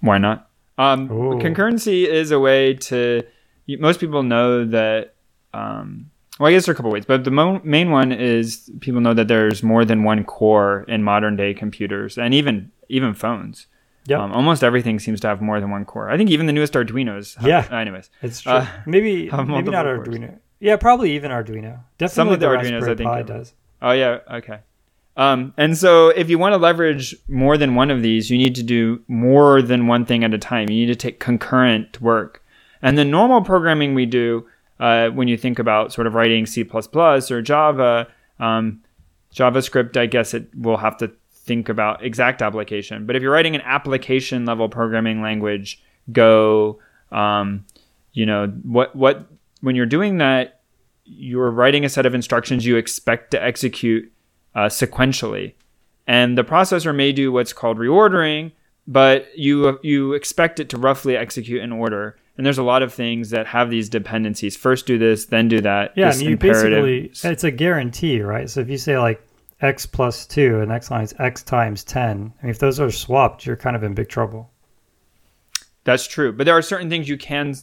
[0.00, 0.50] Why not?
[0.76, 1.40] Um, Ooh.
[1.40, 3.24] concurrency is a way to.
[3.66, 5.14] Most people know that.
[5.54, 6.11] Um,
[6.42, 9.00] well, I guess there are a couple ways, but the mo- main one is people
[9.00, 13.68] know that there's more than one core in modern day computers and even even phones.
[14.06, 14.18] Yep.
[14.18, 16.10] Um, almost everything seems to have more than one core.
[16.10, 17.36] I think even the newest Arduinos.
[17.36, 17.78] Have, Yeah.
[17.80, 18.54] Anyways, It's true.
[18.54, 20.08] Uh, maybe maybe not cores.
[20.08, 20.40] Arduino.
[20.58, 21.84] Yeah, probably even Arduino.
[21.98, 23.52] Definitely Some of the the Arduinos, I think, Pi does.
[23.80, 24.58] Oh yeah, okay.
[25.16, 28.56] Um, and so if you want to leverage more than one of these, you need
[28.56, 30.68] to do more than one thing at a time.
[30.70, 32.42] You need to take concurrent work.
[32.82, 34.48] And the normal programming we do,
[34.82, 38.08] uh, when you think about sort of writing C++ or Java,
[38.40, 38.82] um,
[39.32, 43.06] JavaScript, I guess it will have to think about exact application.
[43.06, 46.80] But if you're writing an application level programming language, Go,
[47.12, 47.64] um,
[48.12, 49.28] you know what what
[49.60, 50.62] when you're doing that,
[51.04, 54.10] you're writing a set of instructions you expect to execute
[54.56, 55.54] uh, sequentially,
[56.08, 58.50] and the processor may do what's called reordering,
[58.88, 62.16] but you you expect it to roughly execute in order.
[62.42, 64.56] And there's a lot of things that have these dependencies.
[64.56, 65.92] First do this, then do that.
[65.96, 66.84] Yeah, I mean, you imperative.
[66.84, 68.50] basically it's a guarantee, right?
[68.50, 69.24] So if you say like
[69.60, 72.32] x plus two, and next line is x times ten.
[72.40, 74.50] I mean, if those are swapped, you're kind of in big trouble.
[75.84, 77.54] That's true, but there are certain things you can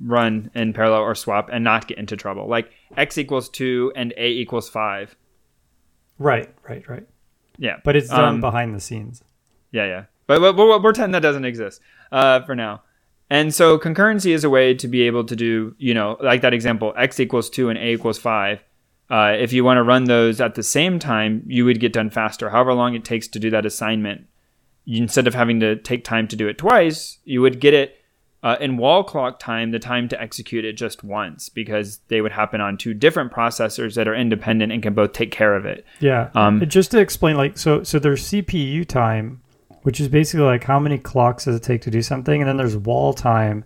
[0.00, 4.14] run in parallel or swap and not get into trouble, like x equals two and
[4.16, 5.14] a equals five.
[6.18, 7.06] Right, right, right.
[7.58, 9.22] Yeah, But it's done Um, behind the scenes.
[9.70, 10.04] Yeah, yeah.
[10.26, 12.80] But, but, but we'll pretend that doesn't exist uh, for now.
[13.30, 16.54] And so concurrency is a way to be able to do, you know, like that
[16.54, 18.62] example, x equals 2 and a equals 5.
[19.10, 22.10] Uh, if you want to run those at the same time, you would get done
[22.10, 22.50] faster.
[22.50, 24.26] However long it takes to do that assignment,
[24.84, 27.98] you, instead of having to take time to do it twice, you would get it
[28.42, 32.32] uh, in wall clock time, the time to execute it just once, because they would
[32.32, 35.84] happen on two different processors that are independent and can both take care of it.
[36.00, 36.30] Yeah.
[36.34, 39.40] Um, just to explain, like, so so there's CPU time,
[39.84, 42.56] which is basically like how many clocks does it take to do something, and then
[42.56, 43.64] there's wall time,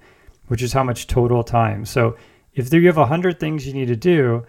[0.49, 1.85] which is how much total time.
[1.85, 2.17] So
[2.55, 4.45] if there you have hundred things you need to do,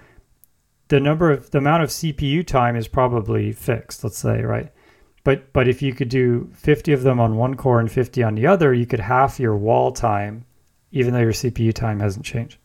[0.88, 4.04] the number of the amount of CPU time is probably fixed.
[4.04, 4.72] Let's say, right?
[5.24, 8.34] But but if you could do 50 of them on one core and 50 on
[8.34, 10.46] the other, you could half your wall time,
[10.92, 12.58] even though your CPU time hasn't changed.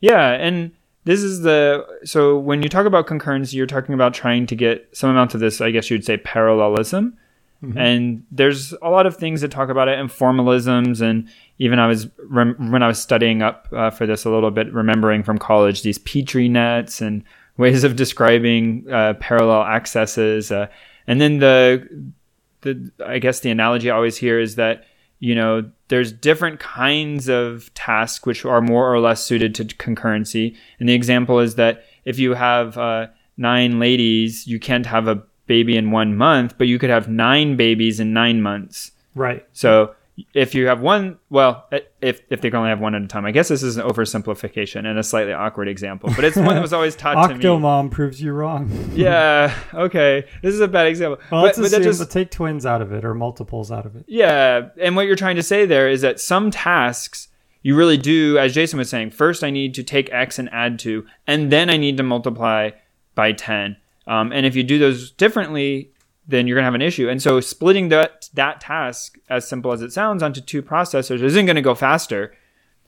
[0.00, 0.70] Yeah, and
[1.02, 4.88] this is the so when you talk about concurrency, you're talking about trying to get
[4.92, 5.60] some amount of this.
[5.60, 7.18] I guess you'd say parallelism,
[7.60, 11.88] and there's a lot of things that talk about it and formalisms, and even I
[11.88, 15.38] was rem- when I was studying up uh, for this a little bit, remembering from
[15.38, 17.24] college these petri nets and
[17.56, 20.68] ways of describing uh, parallel accesses, uh,
[21.08, 22.12] and then the
[22.60, 24.84] the I guess the analogy I always hear is that
[25.18, 30.56] you know there's different kinds of tasks which are more or less suited to concurrency.
[30.78, 35.22] And the example is that if you have uh, nine ladies you can't have a
[35.48, 39.44] baby in one month but you could have nine babies in nine months Right.
[39.52, 39.94] so
[40.34, 41.68] if you have one well
[42.00, 43.84] if, if they can only have one at a time i guess this is an
[43.86, 47.42] oversimplification and a slightly awkward example but it's one that was always taught to me
[47.44, 48.68] Octomom proves you wrong.
[48.94, 52.82] yeah okay this is a bad example Well, but, let's but just take twins out
[52.82, 54.04] of it or multiples out of it.
[54.08, 57.28] Yeah, and what you're trying to say there is that some tasks
[57.62, 60.78] you really do, as Jason was saying, first I need to take X and add
[60.78, 62.70] 2, and then I need to multiply
[63.16, 63.76] by 10.
[64.08, 65.92] Um, and if you do those differently,
[66.26, 67.08] then you're going to have an issue.
[67.08, 71.46] And so splitting that, that task, as simple as it sounds, onto two processors isn't
[71.46, 72.34] going to go faster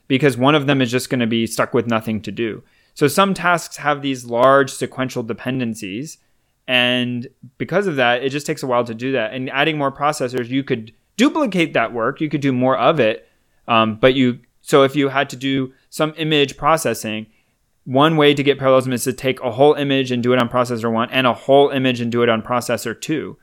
[0.09, 2.63] because one of them is just going to be stuck with nothing to do.
[2.95, 6.19] So some tasks have these large sequential dependencies.
[6.67, 7.29] And
[7.59, 9.33] because of that, it just takes a while to do that.
[9.33, 12.21] And adding more processors, you could duplicate that work.
[12.21, 13.29] You could do more of it.
[13.69, 17.27] Um, but you, so if you had to do some image processing,
[17.85, 20.49] one way to get parallelism is to take a whole image and do it on
[20.49, 23.38] processor one and a whole image and do it on processor two.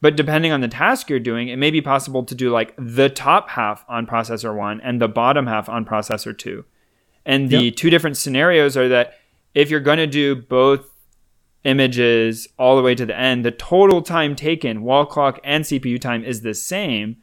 [0.00, 3.08] But depending on the task you're doing, it may be possible to do like the
[3.08, 6.64] top half on processor one and the bottom half on processor two.
[7.24, 7.76] And the Yep.
[7.76, 9.14] two different scenarios are that
[9.54, 10.90] if you're going to do both
[11.64, 15.98] images all the way to the end, the total time taken, wall clock and CPU
[16.00, 17.16] time is the same.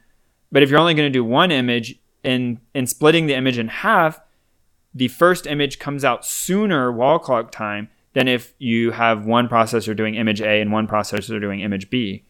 [0.52, 3.68] But if you're only going to do one image in in splitting the image in
[3.68, 4.20] half,
[4.94, 9.96] the first image comes out sooner wall clock time than if you have one processor
[9.96, 12.22] doing image A and one processor doing image B.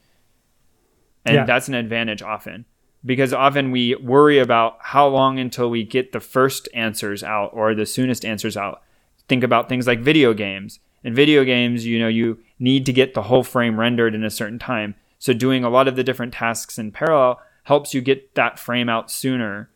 [1.26, 1.44] And Yeah.
[1.44, 2.64] that's an advantage often
[3.04, 7.74] because often we worry about how long until we get the first answers out or
[7.74, 8.82] the soonest answers out.
[9.28, 10.80] Think about things like video games.
[11.02, 14.30] In video games, you know, you need to get the whole frame rendered in a
[14.30, 14.94] certain time.
[15.18, 18.88] So doing a lot of the different tasks in parallel helps you get that frame
[18.88, 19.70] out sooner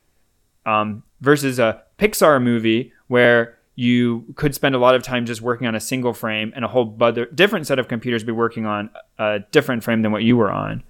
[0.65, 5.67] um, versus a Pixar movie where you could spend a lot of time just working
[5.67, 8.91] on a single frame and a whole other different set of computers be working on
[9.19, 10.83] a different frame than what you were on.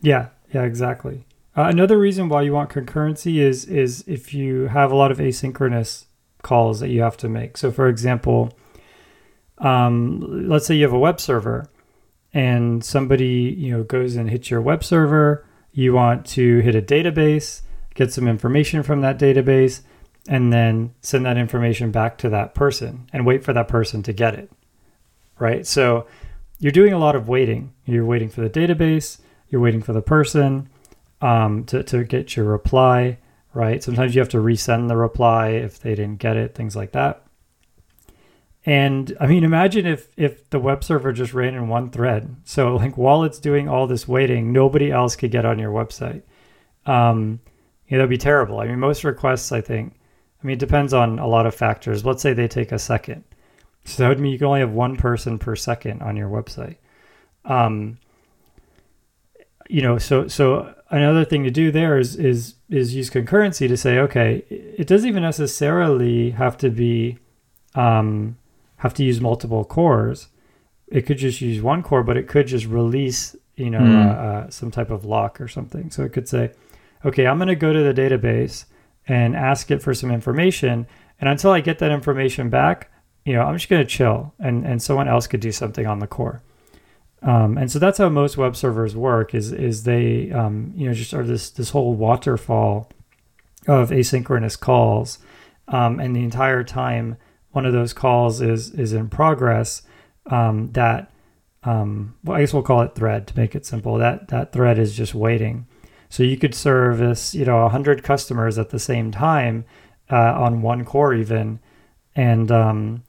[0.00, 1.24] Yeah, Yeah, exactly.
[1.56, 5.18] Uh, another reason why you want concurrency is is if you have a lot of
[5.18, 6.04] asynchronous
[6.42, 7.56] calls that you have to make.
[7.56, 8.56] So, for example,
[9.58, 11.68] um, let's say you have a web server,
[12.32, 15.44] and somebody you know goes and hits your web server.
[15.72, 17.62] You want to hit a database,
[17.98, 19.80] get some information from that database,
[20.28, 24.12] and then send that information back to that person and wait for that person to
[24.12, 24.52] get it.
[25.40, 25.66] Right.
[25.66, 26.06] So
[26.60, 27.72] you're doing a lot of waiting.
[27.86, 29.18] You're waiting for the database.
[29.48, 30.68] You're waiting for the person
[31.20, 33.18] um, to, to get your reply,
[33.52, 33.82] right?
[33.82, 37.24] Sometimes you have to resend the reply if they didn't get it, things like that.
[38.64, 42.36] And I mean, imagine if if the web server just ran in one thread.
[42.44, 46.22] So like while it's doing all this waiting, nobody else could get on your website.
[46.86, 47.40] Um,
[47.88, 48.60] you know, that'd be terrible.
[48.60, 49.94] I mean, most requests, I think,
[50.42, 52.04] I mean, it depends on a lot of factors.
[52.04, 53.24] Let's say they take a second.
[53.84, 56.76] So that would mean you can only have one person per second on your website.
[57.44, 57.98] Um,
[59.68, 63.76] you know, so so another thing to do there is is is use concurrency to
[63.76, 67.18] say, okay, it doesn't even necessarily have to be
[67.74, 68.36] um,
[68.76, 70.28] have to use multiple cores.
[70.88, 74.06] It could just use one core, but it could just release, you know, mm.
[74.06, 75.90] uh, uh, some type of lock or something.
[75.90, 76.52] So it could say,
[77.04, 78.64] okay, I'm going to go to the database
[79.06, 80.86] and ask it for some information,
[81.20, 82.90] and until I get that information back,
[83.24, 85.98] you know, I'm just going to chill, and and someone else could do something on
[85.98, 86.42] the core.
[87.22, 90.94] Um, and so that's how most web servers work is is they um, you know
[90.94, 92.90] just are this this whole waterfall
[93.66, 95.18] of asynchronous calls.
[95.66, 97.16] Um, and the entire time
[97.50, 99.82] one of those calls is is in progress
[100.26, 101.12] um, that
[101.64, 103.98] um, well, I guess we'll call it thread to make it simple.
[103.98, 105.66] That that thread is just waiting
[106.08, 109.64] so you could service you know 100 customers at the same time
[110.10, 111.58] uh, on one core even
[112.14, 113.02] and um,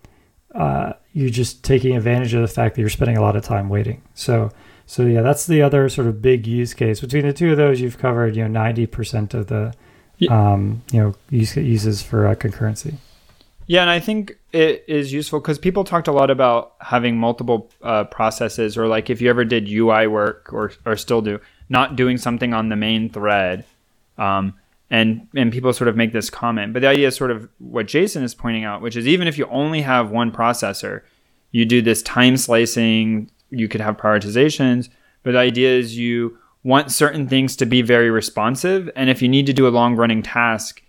[0.54, 3.70] uh, you're just taking advantage of the fact that you're spending a lot of time
[3.70, 4.02] waiting.
[4.14, 4.52] So,
[4.86, 7.02] so yeah, that's the other sort of big use case.
[7.02, 9.74] Between the two of those, you've covered you know ninety percent of the
[10.18, 10.54] yeah.
[10.54, 12.95] um, you know use, uses for uh, concurrency.
[13.68, 17.70] Yeah, and I think it is useful because people talked a lot about having multiple
[17.84, 21.39] uh, processes, or like if you ever did UI work or or still do,
[21.70, 23.64] not doing something on the main thread.
[24.18, 24.56] Um,
[24.90, 27.88] and and people sort of make this comment but the idea is sort of what
[27.88, 31.02] jason is pointing out which is even if you only have one processor
[31.52, 34.90] you do this time slicing you could have prioritizations
[35.24, 39.30] but the idea is you want certain things to be very responsive and if you
[39.30, 40.82] need to do a long running task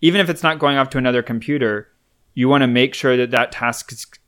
[0.00, 1.88] even if it's not going off to another computer
[2.34, 4.20] you want to make sure that that task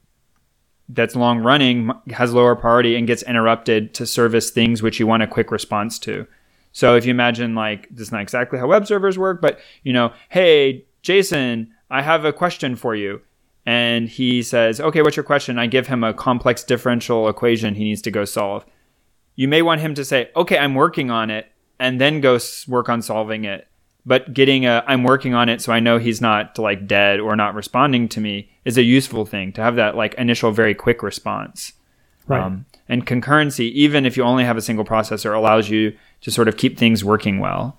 [0.93, 5.22] that's long running has lower priority and gets interrupted to service things which you want
[5.22, 6.26] a quick response to
[6.72, 9.93] so if you imagine like this is not exactly how web servers work, but you
[9.93, 13.22] know, hey, Jason, I have a question for you.
[13.66, 15.59] And he says, okay, what's your question?
[15.59, 18.64] I give him a complex differential equation he needs to go solve.
[19.36, 21.47] You may want him to say, okay, I'm working on it,
[21.78, 23.68] and then go work on solving it.
[24.11, 27.37] But getting a, I'm working on it so I know he's not like dead or
[27.37, 31.05] not responding to me is a useful thing to have that like initial very quick
[31.05, 31.75] response.
[32.27, 32.43] Right.
[32.43, 36.49] Um, and concurrency, even if you only have a single processor, allows you to sort
[36.49, 37.79] of keep things working well.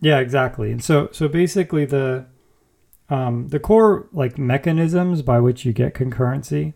[0.00, 0.72] Yeah, exactly.
[0.72, 2.24] And so so basically the
[3.10, 6.72] um, the core like mechanisms by which you get concurrency.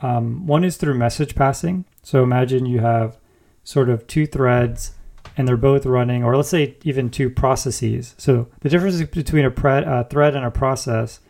[0.00, 1.84] Um, one is through message passing.
[2.04, 3.18] So imagine you have
[3.64, 4.92] sort of two threads
[5.40, 8.14] and they're both running, or let's say even two processes.
[8.18, 11.20] So the difference between a pre- uh, thread and a process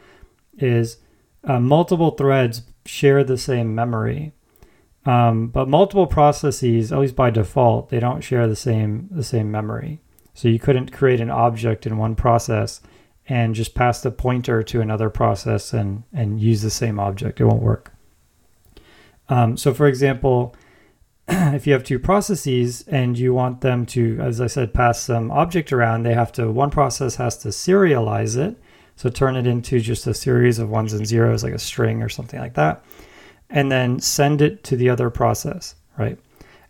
[0.59, 0.97] is
[1.45, 4.33] uh, multiple threads share the same memory.
[5.07, 9.49] Um, but multiple processes, at least by default, they don't share the same the same
[9.49, 10.01] memory.
[10.35, 12.81] So you couldn't create an object in one process
[13.29, 17.41] and just pass the pointer to another process and and use the same object.
[17.41, 17.93] It won't work.
[19.29, 20.57] Um, so, for example,
[21.55, 25.31] if you have two processes and you want them to, as I said, pass some
[25.31, 26.51] object around, they have to.
[26.51, 28.57] One process has to serialize it,
[28.97, 32.09] so turn it into just a series of ones and zeros, like a string or
[32.09, 32.85] something like that
[33.51, 36.19] and then send it to the other process, right?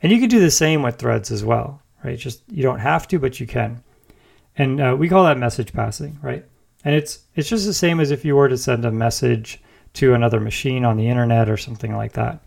[0.02, 2.18] And you can do the same with threads as well, right?
[2.18, 3.82] Just you don't have to, but you can.
[4.56, 6.44] And uh, we call that message passing, right?
[6.84, 9.60] And it's it's just the same as if you were to send a message
[9.94, 12.40] to another machine on the internet or something like that.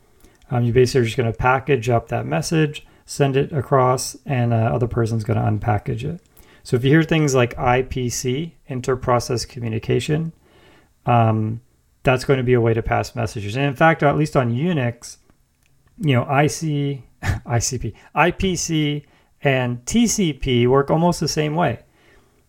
[0.52, 4.54] Um, you basically are just going to package up that message, send it across, and
[4.54, 6.22] uh, other person's going to unpackage it.
[6.64, 10.32] So if you hear things like IPC, inter-process communication,
[11.06, 11.62] um,
[12.04, 13.56] that's going to be a way to pass messages.
[13.56, 15.18] And in fact, at least on Unix,
[16.00, 19.06] you know, IC, ICP, IPC,
[19.42, 21.80] and TCP work almost the same way.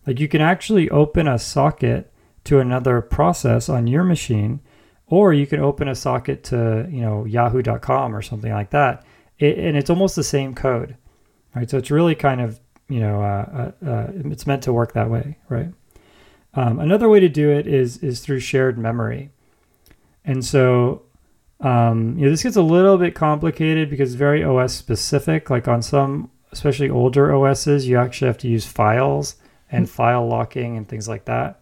[0.07, 2.11] Like you can actually open a socket
[2.45, 4.61] to another process on your machine,
[5.07, 9.05] or you can open a socket to, you know, yahoo.com or something like that
[9.39, 10.95] it, and it's almost the same code,
[11.55, 11.69] right?
[11.69, 15.09] So it's really kind of you know uh, uh, uh, it's meant to work that
[15.09, 15.69] way, right?
[16.53, 19.31] Um, another way to do it is is through shared memory,
[20.23, 21.03] and so
[21.59, 25.49] um, you know this gets a little bit complicated because it's very OS specific.
[25.49, 29.35] Like on some, especially older OSs, you actually have to use files
[29.71, 31.59] and file locking and things like that.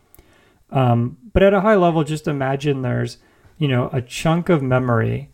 [0.70, 3.18] Um, but at a high level, just imagine there's
[3.64, 5.30] you know a chunk of memory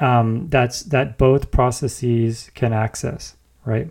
[0.00, 3.36] um, that's that both processes can access,
[3.66, 3.90] right?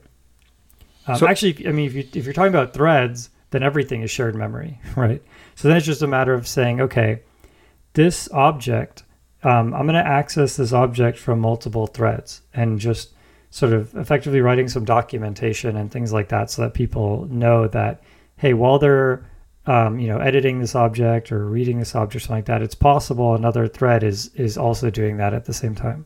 [1.06, 4.10] Um, so, actually, I mean, if, you, if you're talking about threads, then everything is
[4.10, 5.22] shared memory, right?
[5.54, 7.22] So then it's just a matter of saying, okay,
[7.94, 9.04] this object,
[9.44, 13.14] um, I'm going to access this object from multiple threads and just
[13.52, 18.02] sort of effectively writing some documentation and things like that so that people know that,
[18.38, 19.24] hey, while they're
[19.66, 23.36] um, you know, editing this object or reading this object, something like that, it's possible
[23.36, 26.06] another thread is is also doing that at the same time.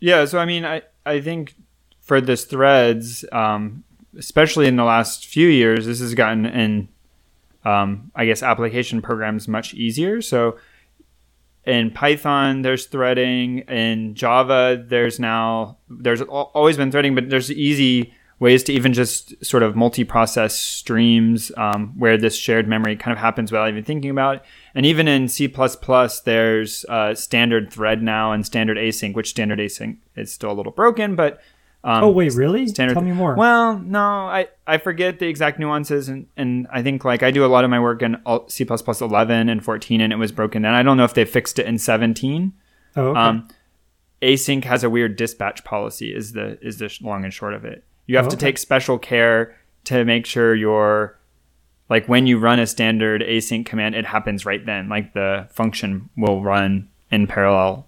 [0.00, 1.54] Yeah, so I mean, I I think
[2.00, 3.84] for this threads, um,
[4.18, 6.88] especially in the last few years, this has gotten in,
[7.64, 10.20] um, I guess, application programs much easier.
[10.22, 10.58] So
[11.64, 13.60] in Python, there's threading.
[13.60, 19.44] In Java, there's now there's always been threading, but there's easy ways to even just
[19.44, 24.10] sort of multi-process streams um, where this shared memory kind of happens without even thinking
[24.10, 24.42] about it.
[24.74, 25.52] And even in C++,
[26.24, 30.72] there's uh, standard thread now and standard async, which standard async is still a little
[30.72, 31.40] broken, but
[31.86, 32.66] um, oh wait, really?
[32.66, 33.36] Standard Tell me more.
[33.36, 37.44] Well, no, I, I forget the exact nuances, and, and I think like I do
[37.44, 38.16] a lot of my work in
[38.48, 40.64] C++ 11 and 14, and it was broken.
[40.64, 42.52] And I don't know if they fixed it in 17.
[42.96, 43.20] Oh, okay.
[43.20, 43.48] Um,
[44.20, 46.12] async has a weird dispatch policy.
[46.12, 47.84] Is the is the long and short of it.
[48.06, 51.18] You have oh, to take special care to make sure your
[51.88, 54.88] like when you run a standard async command, it happens right then.
[54.88, 57.86] Like the function will run in parallel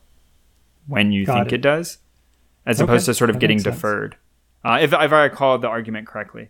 [0.87, 1.55] when you Got think it.
[1.57, 1.61] it.
[1.61, 1.99] does,
[2.65, 2.85] as okay.
[2.91, 4.17] opposed to sort of that getting deferred.
[4.65, 6.49] Uh, if, if I recall the argument correctly.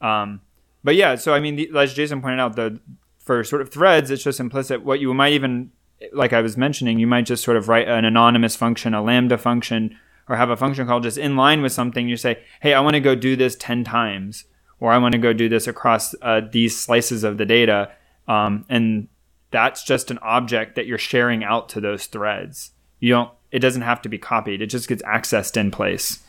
[0.00, 0.40] Um,
[0.84, 2.80] but yeah, so I mean, the, as Jason pointed out, the
[3.18, 4.84] for sort of threads, it's just implicit.
[4.84, 5.72] What you might even,
[6.12, 9.36] like I was mentioning, you might just sort of write an anonymous function, a lambda
[9.36, 9.98] function
[10.28, 12.94] or have a function call just in line with something, you say, hey, I want
[12.94, 14.44] to go do this 10 times,
[14.80, 17.90] or I want to go do this across uh, these slices of the data.
[18.26, 19.08] Um, and
[19.50, 22.72] that's just an object that you're sharing out to those threads.
[22.98, 24.60] You don't, it doesn't have to be copied.
[24.60, 26.22] It just gets accessed in place.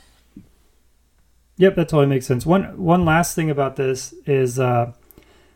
[1.57, 2.45] Yep, that totally makes sense.
[2.45, 4.93] One one last thing about this is uh,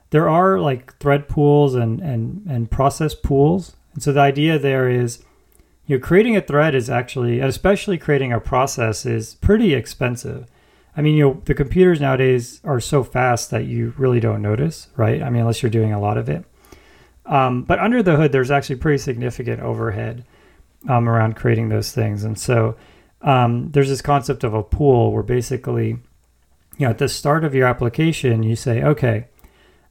[0.10, 3.76] there are like thread pools and and and process pools.
[3.94, 5.24] And so the idea there is
[5.86, 10.48] you know, creating a thread is actually, especially creating a process, is pretty expensive.
[10.96, 14.88] I mean, you know, the computers nowadays are so fast that you really don't notice,
[14.98, 15.22] right?
[15.22, 16.46] I mean, unless you're doing a lot of it.
[17.26, 20.26] Um, but under the hood, there's actually pretty significant overhead
[20.90, 22.24] um, around creating those things.
[22.24, 22.76] And so
[23.22, 25.90] um, there's this concept of a pool where basically,
[26.78, 29.28] you know, at the start of your application, you say, okay,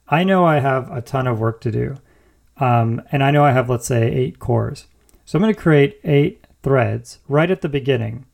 [0.09, 1.97] I know I have a ton of work to do.
[2.59, 4.87] Um, and I know I have, let's say, eight cores.
[5.31, 8.27] So I'm going to create eight threads right at the beginning.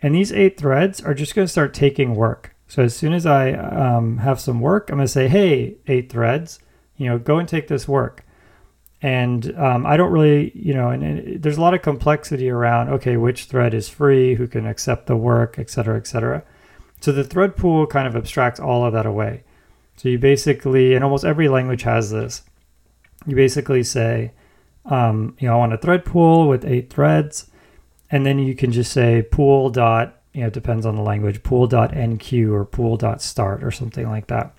[0.00, 2.54] And these eight threads are just going to start taking work.
[2.68, 6.08] So as soon as I um, have some work, I'm going to say, hey, eight
[6.08, 6.60] threads,
[6.96, 8.24] you know, go and take this work.
[9.02, 12.90] And um, I don't really, you know, and, and, there's a lot of complexity around,
[12.90, 16.44] okay, which thread is free, who can accept the work, et cetera, et cetera.
[17.00, 19.42] So the thread pool kind of abstracts all of that away.
[19.96, 22.42] So you basically, and almost every language has this,
[23.26, 24.30] you basically say,
[24.86, 27.50] um, you know, I want a thread pool with eight threads.
[28.10, 31.42] And then you can just say pool dot, you know, it depends on the language,
[31.42, 34.54] pool dot nq or pool dot start or something like that.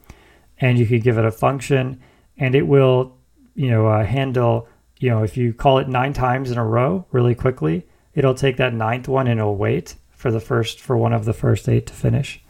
[0.60, 2.02] And you could give it a function
[2.38, 3.16] and it will,
[3.56, 4.68] you know, uh, handle,
[5.00, 8.58] you know, if you call it nine times in a row really quickly, it'll take
[8.58, 11.86] that ninth one and it'll wait for the first, for one of the first eight
[11.88, 12.42] to finish.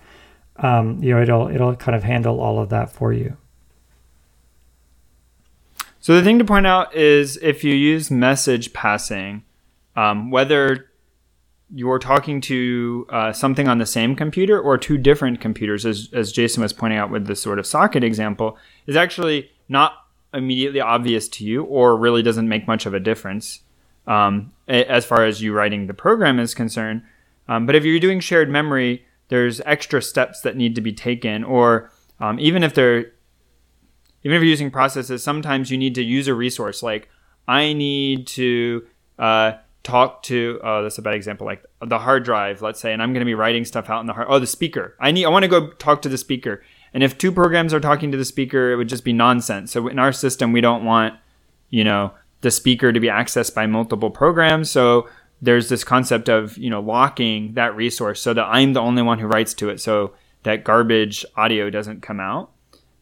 [0.55, 3.37] Um, you know, it'll, it'll kind of handle all of that for you.
[6.07, 9.43] So the thing to point out is if you use message passing,
[9.97, 10.89] um, whether
[11.69, 16.31] you're talking to uh, something on the same computer or two different computers, as, as
[16.31, 19.95] Jason was pointing out with the sort of socket example, is actually not
[20.33, 23.59] immediately obvious to you or really doesn't make much of a difference
[24.07, 27.01] um, as far as you writing the program is concerned.
[27.49, 31.43] Um, but if you're doing shared memory, there's extra steps that need to be taken,
[31.43, 31.91] or
[32.21, 33.11] um, even if they're
[34.23, 36.83] even if you're using processes, sometimes you need to use a resource.
[36.83, 37.09] Like
[37.47, 38.85] I need to
[39.17, 39.53] uh,
[39.83, 40.59] talk to.
[40.63, 41.45] Oh, that's a bad example.
[41.45, 44.07] Like the hard drive, let's say, and I'm going to be writing stuff out in
[44.07, 44.27] the hard.
[44.29, 44.95] Oh, the speaker.
[44.99, 45.25] I need.
[45.25, 46.63] I want to go talk to the speaker.
[46.93, 49.71] And if two programs are talking to the speaker, it would just be nonsense.
[49.71, 51.15] So in our system, we don't want,
[51.69, 52.11] you know,
[52.41, 54.71] the speaker to be accessed by multiple programs.
[54.71, 55.07] So
[55.41, 59.19] there's this concept of you know locking that resource so that I'm the only one
[59.19, 60.13] who writes to it, so
[60.43, 62.51] that garbage audio doesn't come out.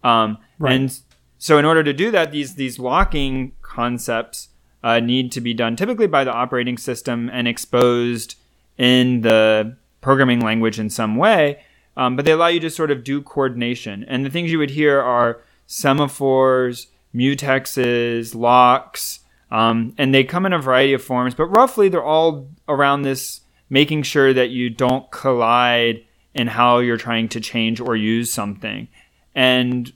[0.03, 0.75] Um, right.
[0.75, 0.99] And
[1.45, 4.49] so, in order to do that, these these locking concepts
[4.83, 8.33] uh, need to be done typically by the operating system and exposed
[8.79, 11.63] in the programming language in some way.
[11.95, 14.03] Um, but they allow you to sort of do coordination.
[14.05, 19.19] And the things you would hear are semaphores, mutexes, locks,
[19.51, 21.35] um, and they come in a variety of forms.
[21.35, 26.97] But roughly, they're all around this making sure that you don't collide in how you're
[26.97, 28.87] trying to change or use something.
[29.35, 29.93] And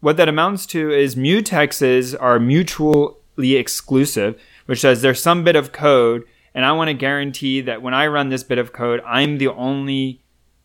[0.00, 5.72] what that amounts to is mutexes are mutually exclusive, which says there's some bit of
[5.72, 6.24] code,
[6.54, 9.48] and I want to guarantee that when I run this bit of code, I'm the
[9.48, 10.22] only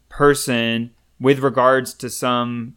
[0.09, 2.75] person with regards to some,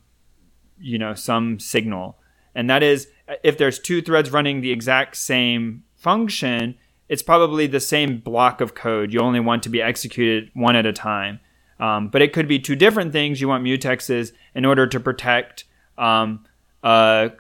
[0.79, 2.19] you know, some signal.
[2.55, 3.09] And that is,
[3.43, 6.77] if there's two threads running the exact same function,
[7.09, 9.13] it's probably the same block of code.
[9.13, 11.41] You only want to be executed one at a time.
[11.79, 13.41] Um, but it could be two different things.
[13.41, 15.65] You want mutexes in order to protect
[15.99, 16.46] um,
[16.87, 17.31] uh,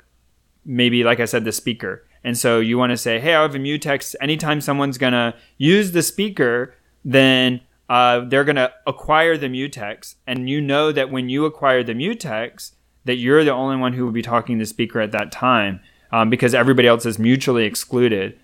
[0.64, 2.05] maybe, like I said, the speaker.
[2.24, 4.16] And so you want to say, hey, I have a mutex.
[4.20, 6.74] Anytime someone's going to use the speaker,
[7.05, 10.16] then uh, they're going to acquire the mutex.
[10.26, 12.72] And you know that when you acquire the mutex,
[13.05, 15.78] that you're the only one who will be talking to the speaker at that time
[16.11, 18.36] um, because everybody else is mutually excluded.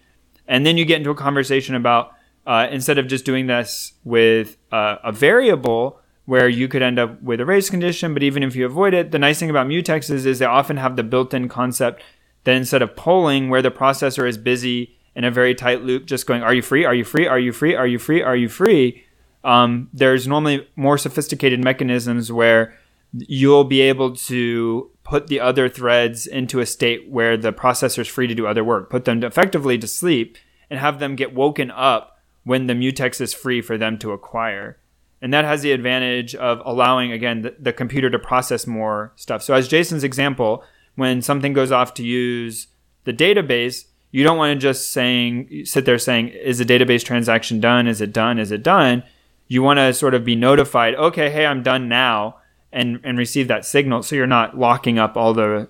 [0.47, 2.13] And then you get into a conversation about
[2.47, 7.21] uh, instead of just doing this with uh, a variable, where you could end up
[7.23, 10.25] with a race condition, but even if you avoid it, the nice thing about mutexes
[10.25, 12.03] is they often have the built-in concept
[12.45, 16.27] that instead of polling where the processor is busy in a very tight loop, just
[16.27, 16.85] going, "Are you free?
[16.85, 17.27] Are you free?
[17.27, 17.75] Are you free?
[17.75, 18.23] Are you free?
[18.23, 19.05] Are you free?"
[19.45, 22.75] Um, there's normally more sophisticated mechanisms where
[23.13, 28.09] you'll be able to put the other threads into a state where the processor is
[28.09, 30.39] free to do other work, put them effectively to sleep,
[30.71, 34.79] and have them get woken up when the mutex is free for them to acquire
[35.23, 39.43] and that has the advantage of allowing again the, the, computer to process more stuff.
[39.43, 40.65] So as jason's example
[40.97, 42.67] when something goes off to use
[43.05, 47.61] the database you don't want to just saying sit there saying is the database transaction
[47.61, 47.87] done?
[47.87, 48.39] Is it done?
[48.39, 49.05] Is it done?
[49.49, 52.37] You want to sort of be notified okay hey i'm done now
[52.73, 55.69] and and receive that signal so you're not locking up all the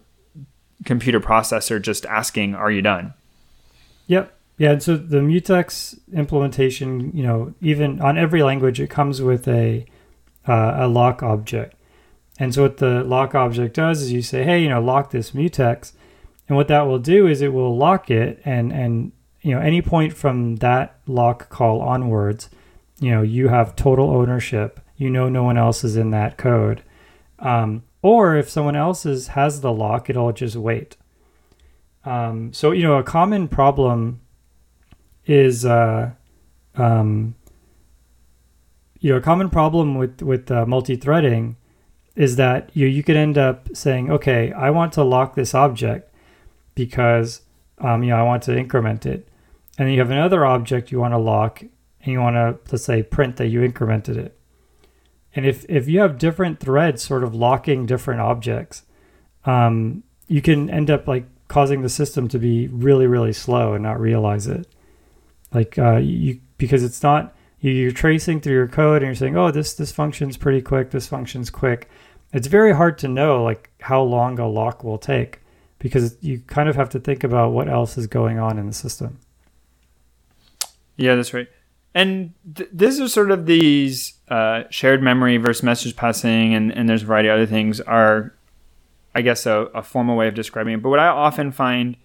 [0.84, 3.14] computer processor just asking are you done?
[4.06, 9.20] Yep yeah, and so the mutex implementation, you know, even on every language, it comes
[9.20, 9.84] with a
[10.46, 11.74] uh, a lock object.
[12.38, 15.32] And so what the lock object does is you say, hey, you know, lock this
[15.32, 15.94] mutex,
[16.48, 19.10] and what that will do is it will lock it, and and
[19.40, 22.48] you know, any point from that lock call onwards,
[23.00, 24.78] you know, you have total ownership.
[24.96, 26.84] You know, no one else is in that code.
[27.40, 30.96] Um, or if someone else is, has the lock, it'll just wait.
[32.04, 34.20] Um, so you know, a common problem
[35.26, 36.10] is uh,
[36.76, 37.34] um,
[39.00, 41.56] you know a common problem with with uh, multi-threading
[42.14, 46.12] is that you you could end up saying, okay, I want to lock this object
[46.74, 47.42] because
[47.78, 49.28] um, you know I want to increment it,
[49.78, 52.84] and then you have another object you want to lock, and you want to let's
[52.84, 54.38] say print that you incremented it.
[55.34, 58.82] And if if you have different threads sort of locking different objects,
[59.44, 63.82] um, you can end up like causing the system to be really really slow and
[63.82, 64.66] not realize it
[65.54, 69.50] like uh, you because it's not you're tracing through your code and you're saying oh
[69.50, 71.88] this this function's pretty quick this function's quick.
[72.32, 75.40] It's very hard to know like how long a lock will take
[75.78, 78.72] because you kind of have to think about what else is going on in the
[78.72, 79.18] system.
[80.96, 81.48] Yeah that's right.
[81.94, 86.88] And th- this is sort of these uh, shared memory versus message passing and, and
[86.88, 88.34] there's a variety of other things are
[89.14, 90.82] i guess a, a formal way of describing it.
[90.82, 91.96] But what i often find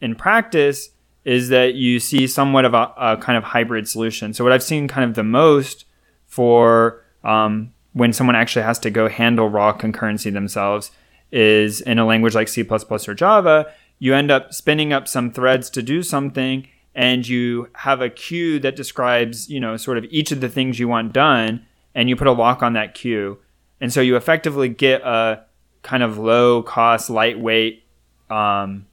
[0.00, 0.90] in practice
[1.26, 4.32] is that you see somewhat of a, a, kind of hybrid solution.
[4.32, 5.84] So what I've seen kind of the most
[6.24, 10.92] for um, when someone actually has to go handle raw concurrency themselves
[11.32, 15.68] is in a language like C++ or Java, you end up spinning up some threads
[15.70, 20.30] to do something and you have a queue that describes, you know, sort of each
[20.30, 23.38] of the things you want done and you put a lock on that queue.
[23.80, 25.42] And so you effectively get a
[25.82, 27.82] kind of low cost, lightweight
[28.30, 28.86] um,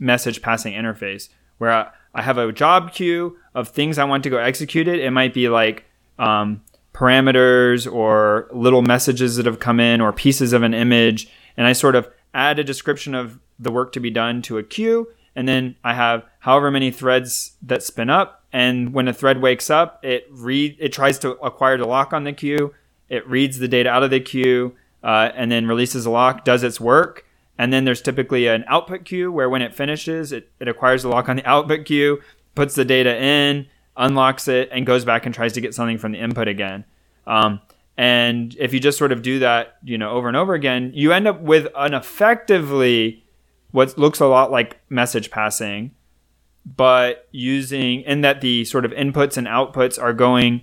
[0.00, 1.28] message passing interface
[1.58, 4.98] where I, I have a job queue of things I want to go execute it.
[4.98, 5.84] It might be like
[6.18, 11.28] um, parameters or little messages that have come in or pieces of an image.
[11.56, 14.62] And I sort of add a description of the work to be done to a
[14.62, 15.08] queue.
[15.36, 18.44] And then I have however many threads that spin up.
[18.52, 22.24] And when a thread wakes up, it read it tries to acquire the lock on
[22.24, 22.74] the queue.
[23.08, 26.62] It reads the data out of the queue uh, and then releases a lock, does
[26.62, 27.24] its work,
[27.60, 31.10] and then there's typically an output queue where when it finishes, it, it acquires the
[31.10, 32.18] lock on the output queue,
[32.54, 33.66] puts the data in,
[33.98, 36.86] unlocks it, and goes back and tries to get something from the input again.
[37.26, 37.60] Um,
[37.98, 41.12] and if you just sort of do that, you know, over and over again, you
[41.12, 43.26] end up with an effectively
[43.72, 45.90] what looks a lot like message passing,
[46.64, 50.62] but using in that the sort of inputs and outputs are going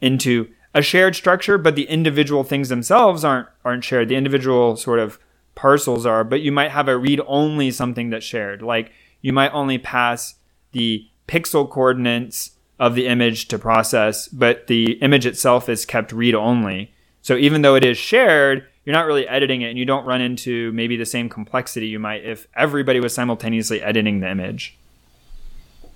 [0.00, 4.08] into a shared structure, but the individual things themselves aren't aren't shared.
[4.08, 5.18] The individual sort of
[5.56, 8.62] parcels are, but you might have a read only something that's shared.
[8.62, 10.36] Like you might only pass
[10.70, 16.34] the pixel coordinates of the image to process, but the image itself is kept read
[16.34, 16.92] only.
[17.22, 20.20] So even though it is shared, you're not really editing it and you don't run
[20.20, 24.78] into maybe the same complexity you might if everybody was simultaneously editing the image.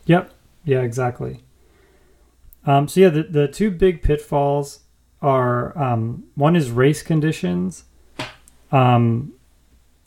[0.07, 0.33] Yep.
[0.65, 1.45] Yeah, exactly.
[2.67, 4.81] Um, so yeah, the, the two big pitfalls
[5.23, 7.85] are um, one is race conditions.
[8.73, 9.35] Um,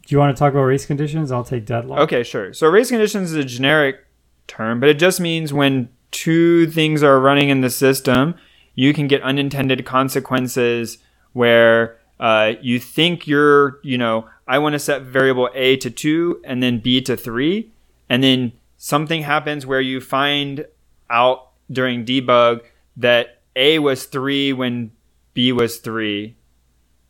[0.06, 1.32] do you want to talk about race conditions?
[1.32, 2.00] I'll take deadlock.
[2.00, 2.54] Okay, sure.
[2.54, 4.06] So race conditions is a generic
[4.48, 8.36] term, but it just means when two things are running in the system,
[8.76, 10.98] you can get unintended consequences
[11.32, 16.42] where uh, you think you're, you know, I want to set variable A to two
[16.44, 17.72] and then B to three,
[18.10, 20.66] and then something happens where you find
[21.10, 22.62] out during debug
[22.98, 24.92] that A was three when
[25.34, 26.36] B was three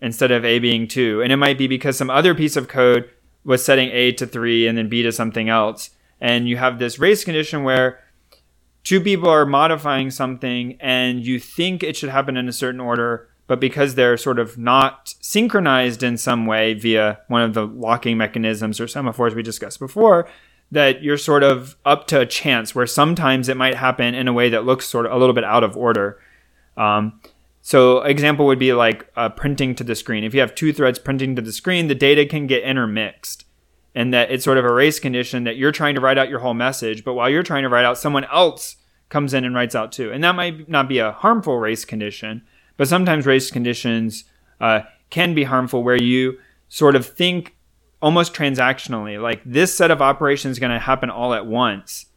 [0.04, 1.22] instead of A being two.
[1.22, 3.10] And it might be because some other piece of code
[3.46, 5.92] was setting A to three and then B to something else.
[6.20, 8.00] And you have this race condition where
[8.84, 13.30] two people are modifying something and you think it should happen in a certain order,
[13.48, 18.18] but because they're sort of not synchronized in some way via one of the locking
[18.18, 20.28] mechanisms or semaphores we discussed before,
[20.70, 24.34] that you're sort of up to a chance where sometimes it might happen in a
[24.34, 26.20] way that looks sort of a little bit out of order.
[26.76, 27.22] Um,
[27.66, 30.26] so example would be like uh, printing to the screen.
[30.26, 33.46] If you have two threads printing to the screen, the data can get intermixed.
[33.96, 36.40] And that it's sort of a race condition that you're trying to write out your
[36.40, 38.76] whole message, but while you're trying to write out, someone else
[39.08, 40.12] comes in and writes out too.
[40.12, 42.42] And that might not be a harmful race condition,
[42.76, 44.26] but sometimes race conditions
[44.60, 47.56] uh, can be harmful where you sort of think
[48.02, 49.22] almost transactionally.
[49.22, 52.08] Like this set of operations is going to happen all at once,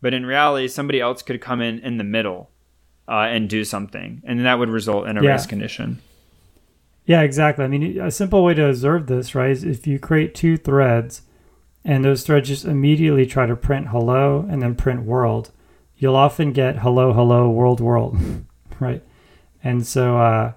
[0.00, 2.50] but in reality, somebody else could come in in the middle
[3.08, 5.30] uh, and do something, and that would result in a yeah.
[5.30, 6.00] race condition.
[7.04, 7.64] Yeah, exactly.
[7.64, 11.22] I mean, a simple way to observe this, right, is if you create two threads,
[11.84, 15.50] and those threads just immediately try to print hello and then print world,
[15.96, 18.18] you'll often get hello, hello, world, world,
[18.80, 19.02] right?
[19.62, 20.52] And so, uh,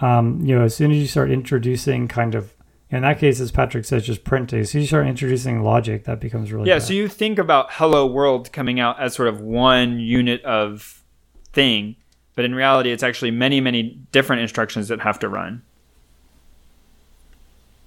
[0.00, 2.54] um, you know, as soon as you start introducing kind of
[2.90, 4.62] in that case, as Patrick says, just printing.
[4.64, 6.76] So you start introducing logic, that becomes really yeah.
[6.76, 6.84] Bad.
[6.84, 11.02] So you think about "Hello World" coming out as sort of one unit of
[11.54, 11.96] thing,
[12.34, 15.62] but in reality, it's actually many, many different instructions that have to run.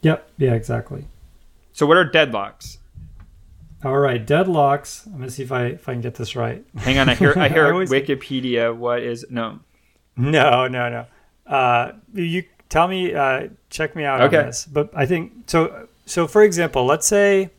[0.01, 0.29] Yep.
[0.37, 0.53] Yeah.
[0.53, 1.05] Exactly.
[1.73, 2.77] So what are deadlocks?
[3.83, 5.05] All right, deadlocks.
[5.05, 6.65] I'm gonna see if I if I can get this right.
[6.77, 8.75] Hang on, I hear I hear I Wikipedia.
[8.75, 9.59] What is no?
[10.15, 11.05] No, no, no.
[11.45, 14.39] Uh, you tell me, uh, check me out okay.
[14.39, 14.65] on this.
[14.65, 15.87] But I think so.
[16.07, 17.51] So, for example, let's say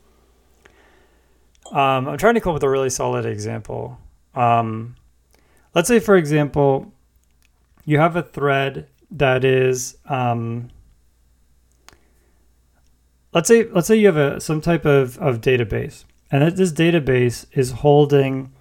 [1.70, 3.98] um, I'm trying to come up with a really solid example.
[4.34, 4.96] Um,
[5.74, 6.92] let's say, for example,
[7.84, 10.68] you have a thread that is um,
[13.32, 16.72] let's say let's say you have a some type of, of database and that this
[16.72, 18.52] database is holding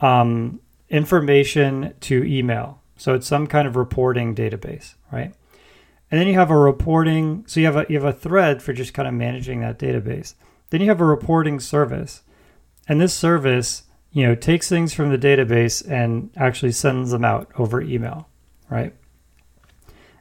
[0.00, 5.34] um, information to email so it's some kind of reporting database right
[6.12, 7.42] and then you have a reporting.
[7.48, 10.34] So you have a you have a thread for just kind of managing that database.
[10.68, 12.22] Then you have a reporting service,
[12.86, 17.50] and this service you know takes things from the database and actually sends them out
[17.58, 18.28] over email,
[18.70, 18.94] right?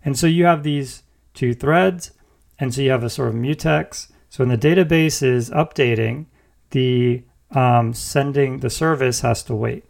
[0.03, 2.11] And so you have these two threads,
[2.57, 4.11] and so you have a sort of mutex.
[4.29, 6.27] So when the database is updating,
[6.71, 9.83] the um, sending the service has to wait.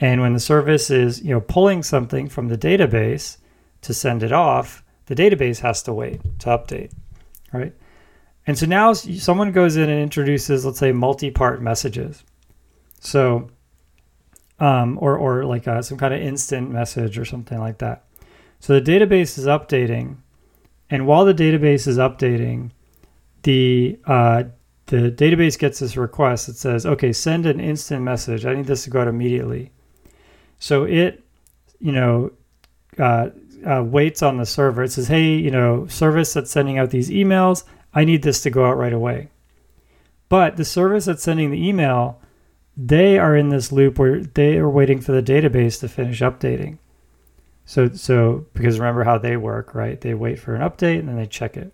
[0.00, 3.38] And when the service is you know pulling something from the database
[3.82, 6.92] to send it off, the database has to wait to update,
[7.52, 7.74] right?
[8.46, 12.22] And so now someone goes in and introduces, let's say, multi-part messages.
[13.04, 13.50] So,
[14.58, 18.04] um, or or like a, some kind of instant message or something like that.
[18.60, 20.16] So the database is updating,
[20.90, 22.70] and while the database is updating,
[23.42, 24.44] the uh,
[24.86, 28.44] the database gets this request that says, "Okay, send an instant message.
[28.46, 29.70] I need this to go out immediately."
[30.58, 31.22] So it,
[31.78, 32.32] you know,
[32.98, 33.28] uh,
[33.64, 34.82] uh, waits on the server.
[34.82, 38.50] It says, hey, you know, service that's sending out these emails, I need this to
[38.50, 39.30] go out right away.
[40.28, 42.20] But the service that's sending the email,
[42.76, 46.78] they are in this loop where they are waiting for the database to finish updating.
[47.64, 50.00] So, so because remember how they work, right?
[50.00, 51.72] They wait for an update and then they check it.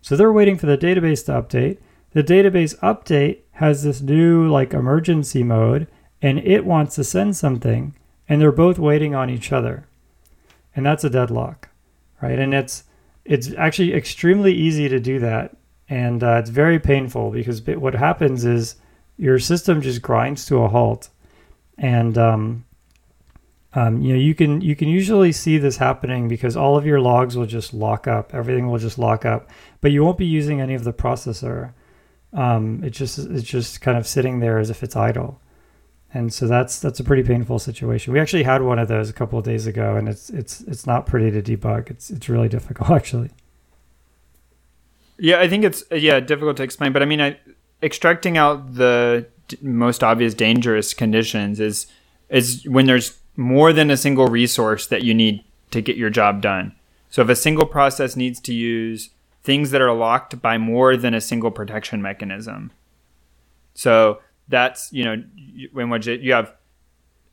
[0.00, 1.78] So they're waiting for the database to update.
[2.12, 5.86] The database update has this new like emergency mode
[6.20, 7.94] and it wants to send something
[8.28, 9.86] and they're both waiting on each other.
[10.74, 11.68] And that's a deadlock,
[12.20, 12.38] right?
[12.38, 12.84] And it's
[13.24, 15.56] it's actually extremely easy to do that,
[15.88, 18.76] and uh, it's very painful because what happens is
[19.16, 21.08] your system just grinds to a halt,
[21.78, 22.64] and um,
[23.74, 27.00] um, you know you can you can usually see this happening because all of your
[27.00, 29.48] logs will just lock up, everything will just lock up,
[29.80, 31.72] but you won't be using any of the processor.
[32.32, 35.40] Um, it just it's just kind of sitting there as if it's idle,
[36.14, 38.12] and so that's that's a pretty painful situation.
[38.12, 40.86] We actually had one of those a couple of days ago, and it's it's it's
[40.86, 41.90] not pretty to debug.
[41.90, 43.30] It's it's really difficult actually.
[45.18, 47.38] Yeah, I think it's yeah difficult to explain, but I mean, I,
[47.82, 51.86] extracting out the d- most obvious dangerous conditions is
[52.28, 56.40] is when there's more than a single resource that you need to get your job
[56.40, 56.74] done.
[57.10, 59.10] So if a single process needs to use
[59.42, 62.70] things that are locked by more than a single protection mechanism.
[63.74, 65.22] So that's, you know,
[65.72, 66.54] when what you have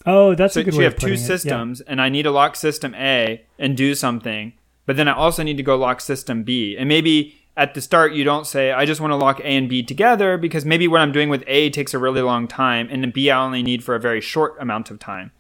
[0.06, 2.56] Oh, that's so a good you way have two systems and I need to lock
[2.56, 4.54] system A and do something,
[4.86, 6.76] but then I also need to go lock system B.
[6.78, 9.68] And maybe at the start you don't say I just want to lock A and
[9.68, 13.12] B together because maybe what I'm doing with A takes a really long time and
[13.12, 15.34] B I only need for a very short amount of time.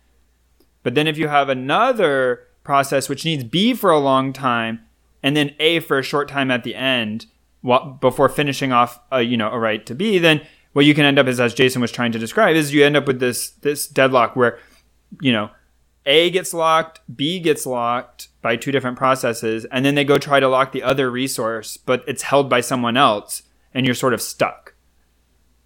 [0.83, 4.81] But then if you have another process which needs B for a long time
[5.23, 7.25] and then A for a short time at the end
[8.01, 11.19] before finishing off a, you know a write to B, then what you can end
[11.19, 13.87] up is as Jason was trying to describe is you end up with this this
[13.87, 14.59] deadlock where
[15.21, 15.51] you know
[16.09, 20.41] A gets locked, B gets locked by two different processes, and then they go try
[20.41, 23.43] to lock the other resource, but it's held by someone else,
[23.73, 24.73] and you're sort of stuck.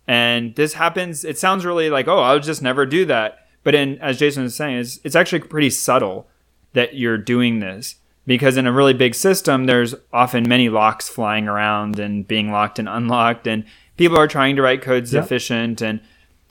[0.07, 1.23] And this happens.
[1.25, 4.55] It sounds really like oh I'll just never do that but in as Jason was
[4.55, 6.27] saying, it's, it's actually pretty subtle
[6.73, 11.47] that you're doing this because in a really big system, there's often many locks flying
[11.47, 13.65] around and being locked and unlocked, and
[13.97, 15.81] people are trying to write codes efficient.
[15.81, 16.01] And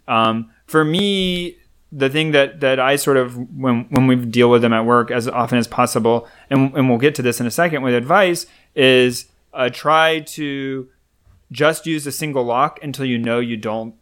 [0.08, 1.56] um, for me,
[1.92, 5.10] the thing that that I sort of when when we deal with them at work
[5.10, 8.46] as often as possible, and and we'll get to this in a second with advice,
[8.74, 10.88] is uh, try to
[11.50, 13.94] just use a single lock until you know you don't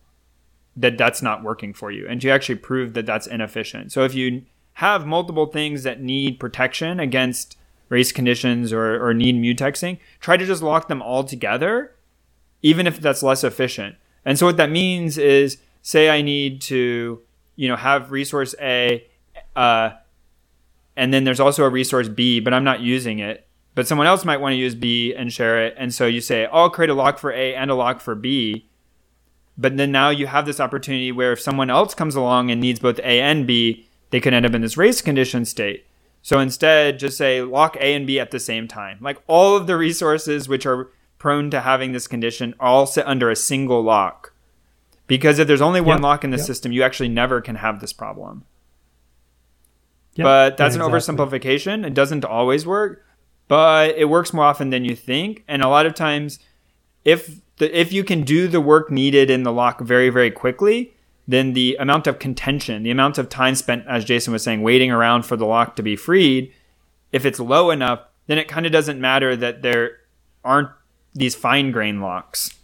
[0.76, 3.90] that that's not working for you and to actually prove that that's inefficient.
[3.92, 4.42] So if you
[4.74, 7.56] have multiple things that need protection against
[7.88, 11.94] race conditions or, or need mutexing, try to just lock them all together,
[12.62, 13.96] even if that's less efficient.
[14.24, 17.20] And so what that means is say I need to,
[17.60, 19.06] you know, have resource A,
[19.54, 19.90] uh,
[20.96, 23.46] and then there's also a resource B, but I'm not using it.
[23.74, 25.74] But someone else might want to use B and share it.
[25.78, 28.70] And so you say, I'll create a lock for A and a lock for B
[29.60, 32.80] but then now you have this opportunity where if someone else comes along and needs
[32.80, 35.84] both A and B, they could end up in this race condition state.
[36.22, 38.96] So instead, just say lock A and B at the same time.
[39.02, 43.30] Like all of the resources which are prone to having this condition all sit under
[43.30, 44.29] a single lock.
[45.10, 46.02] Because if there's only one yep.
[46.04, 46.46] lock in the yep.
[46.46, 48.44] system, you actually never can have this problem.
[50.14, 50.24] Yep.
[50.24, 51.16] But that's yeah, an exactly.
[51.16, 51.84] oversimplification.
[51.84, 53.04] It doesn't always work,
[53.48, 55.42] but it works more often than you think.
[55.48, 56.38] And a lot of times,
[57.04, 60.94] if the, if you can do the work needed in the lock very, very quickly,
[61.26, 64.92] then the amount of contention, the amount of time spent, as Jason was saying, waiting
[64.92, 66.52] around for the lock to be freed,
[67.10, 69.98] if it's low enough, then it kind of doesn't matter that there
[70.44, 70.70] aren't
[71.14, 72.54] these fine grain locks.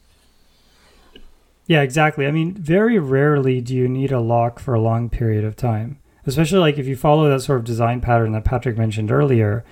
[1.67, 2.27] Yeah, exactly.
[2.27, 5.99] I mean, very rarely do you need a lock for a long period of time,
[6.25, 9.65] especially like if you follow that sort of design pattern that Patrick mentioned earlier.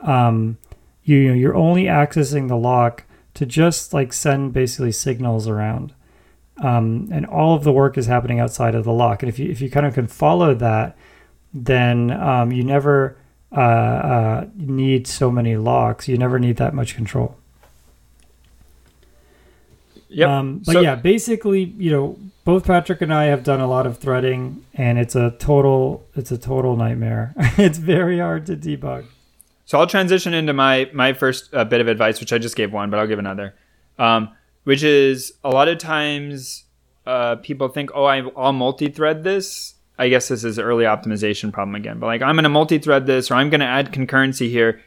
[0.00, 0.58] Um,
[1.04, 5.94] you, you know, you're only accessing the lock to just like send basically signals around.
[6.58, 9.22] Um, and all of the work is happening outside of the lock.
[9.22, 10.96] And if you if you kind of can follow that,
[11.52, 13.18] then um, you never
[13.52, 16.08] uh, uh, need so many locks.
[16.08, 17.36] You never need that much control.
[20.08, 20.38] Yeah.
[20.38, 23.86] Um, but so, yeah, basically, you know, both Patrick and I have done a lot
[23.86, 27.34] of threading, and it's a total it's a total nightmare.
[27.58, 29.06] it's very hard to debug.
[29.64, 32.72] So I'll transition into my my first uh, bit of advice, which I just gave
[32.72, 33.54] one, but I'll give another.
[33.98, 34.30] Um,
[34.64, 36.64] which is a lot of times
[37.06, 39.74] uh, people think, oh, I'll multi-thread this.
[39.98, 43.06] I guess this is an early optimization problem again, but like I'm going to multi-thread
[43.06, 44.82] this, or I'm going to add concurrency here,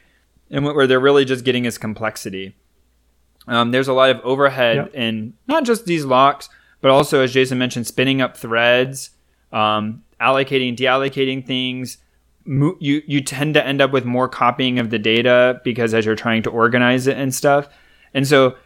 [0.50, 2.54] and what where they're really just getting is complexity.
[3.50, 4.94] Um, there's a lot of overhead yep.
[4.94, 6.48] in not just these locks,
[6.80, 9.10] but also, as Jason mentioned, spinning up threads,
[9.52, 11.98] um, allocating, deallocating things,
[12.46, 16.14] you you tend to end up with more copying of the data because as you're
[16.14, 17.68] trying to organize it and stuff.
[18.14, 18.56] And so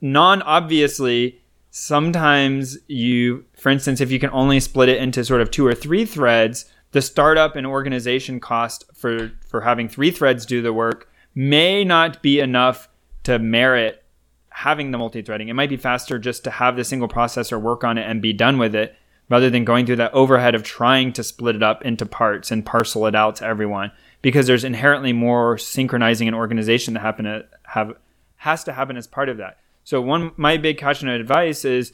[0.00, 1.38] non obviously
[1.70, 5.74] sometimes you for instance if you can only split it into sort of two or
[5.74, 11.08] three threads, the startup and organization cost for for having three threads do the work
[11.34, 12.88] may not be enough
[13.22, 13.99] to merit
[14.60, 15.48] having the multi-threading.
[15.48, 18.34] It might be faster just to have the single processor work on it and be
[18.34, 18.94] done with it.
[19.30, 22.66] rather than going through that overhead of trying to split it up into parts and
[22.66, 23.92] parcel it out to everyone
[24.22, 27.94] because there's inherently more synchronizing and organization that happen to have
[28.36, 29.58] has to happen as part of that.
[29.84, 31.92] So one my big caution and advice is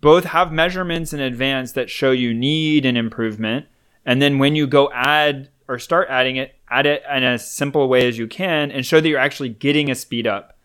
[0.00, 3.66] both have measurements in advance that show you need an improvement
[4.06, 7.86] and then when you go add or start adding it add it in as simple
[7.88, 10.56] way as you can and show that you're actually getting a speed up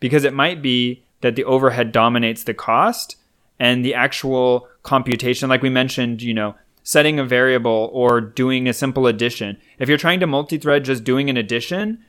[0.00, 3.16] because it might be that the overhead dominates the cost
[3.58, 8.72] and the actual computation like we mentioned you know setting a variable or doing a
[8.72, 9.56] simple addition.
[9.78, 12.04] If you're trying to multi-thread just doing an addition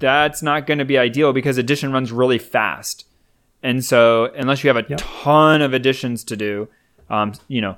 [0.00, 3.06] that's not going to be ideal because addition runs really fast.
[3.62, 5.00] And so unless you have a yep.
[5.02, 6.68] ton of additions to do
[7.10, 7.76] um, you know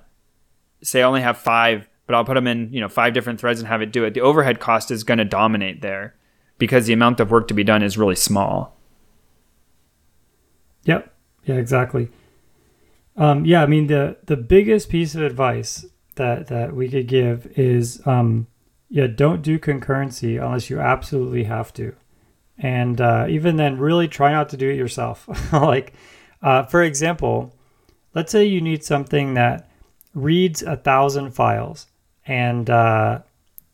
[0.83, 3.61] say i only have five but i'll put them in you know five different threads
[3.61, 6.15] and have it do it the overhead cost is going to dominate there
[6.59, 8.77] because the amount of work to be done is really small
[10.85, 11.13] yep.
[11.45, 12.11] Yeah exactly.
[13.17, 17.47] Um, yeah, I mean the the biggest piece of advice that that we could give
[17.59, 18.47] is um,
[18.89, 21.95] yeah, don't do concurrency unless you absolutely have to,
[22.59, 25.29] and uh, even then, really try not to do it yourself.
[25.53, 25.93] like,
[26.43, 27.55] uh, for example,
[28.15, 29.71] let's say you need something that
[30.15, 31.87] reads a thousand files,
[32.27, 33.21] and uh,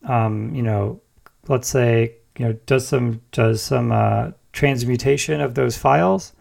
[0.07, 1.01] um, you know,
[1.47, 6.33] let's say you know does some does some uh, transmutation of those files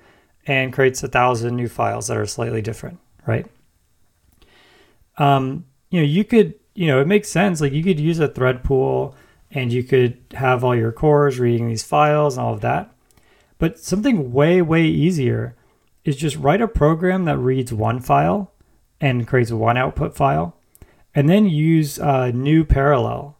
[0.46, 3.46] and creates a thousand new files that are slightly different, right?
[5.18, 7.60] Um, you know, you could, you know, it makes sense.
[7.60, 9.14] Like you could use a thread pool
[9.50, 12.92] and you could have all your cores reading these files and all of that.
[13.58, 15.56] But something way, way easier
[16.04, 18.52] is just write a program that reads one file
[19.00, 20.56] and creates one output file,
[21.14, 23.36] and then use uh, GNU parallel.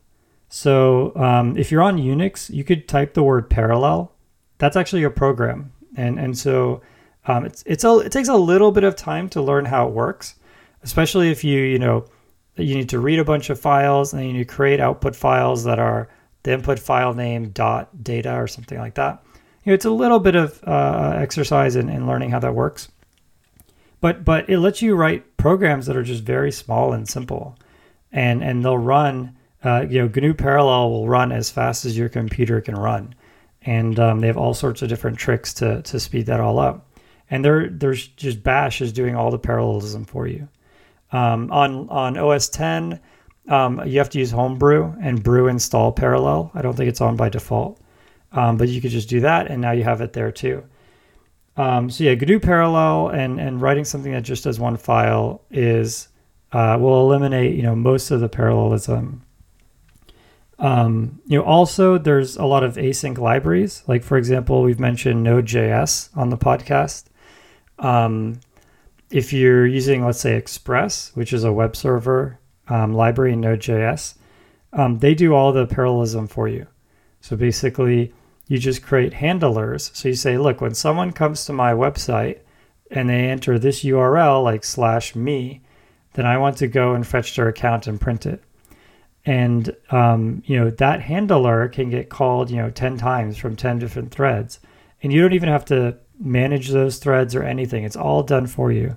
[0.49, 4.13] So um, if you're on Unix, you could type the word parallel.
[4.59, 6.83] That's actually a program, and and so
[7.27, 9.93] um, it's it's a it takes a little bit of time to learn how it
[9.93, 10.35] works,
[10.83, 12.07] especially if you you know
[12.57, 15.79] you need to read a bunch of files and then you create output files that
[15.79, 16.09] are
[16.45, 19.22] the input file name dot data or something like that.
[19.64, 22.89] You know, it's a little bit of uh, exercise in, in learning how that works,
[24.01, 27.59] but but it lets you write programs that are just very small and simple,
[28.12, 29.37] and and they'll run.
[29.64, 33.16] Uh, you know, GNU Parallel will run as fast as your computer can run,
[33.62, 36.86] and um, they have all sorts of different tricks to to speed that all up
[37.31, 40.49] and there there's just Bash is doing all the parallelism for you.
[41.12, 43.01] Um, on on OS 10,
[43.49, 46.51] um, you have to use Homebrew and brew install parallel.
[46.55, 47.81] I don't think it's on by default,
[48.33, 50.64] um, but you could just do that, and now you have it there too.
[51.57, 56.09] Um, so yeah, GNU parallel and and writing something that just does one file is
[56.53, 59.22] uh, will eliminate you know most of the parallelism.
[60.59, 63.83] Um, you know, also there's a lot of async libraries.
[63.87, 67.05] Like for example, we've mentioned Node.js on the podcast.
[67.79, 68.41] Um,
[69.11, 74.14] if you're using, let's say, Express, which is a web server um, library in Node.js,
[74.72, 76.66] um, they do all the parallelism for you.
[77.20, 78.12] So basically,
[78.49, 79.91] you just create handlers.
[79.95, 82.41] So you say, look, when someone comes to my website
[82.91, 85.62] and they enter this URL, like slash me,
[86.14, 88.43] then I want to go and fetch their account and print it.
[89.24, 93.81] And um, you know that handler can get called, you know, ten times from ten
[93.81, 94.61] different threads,
[95.03, 97.85] and you don't even have to manage those threads or anything.
[97.85, 98.97] It's all done for you.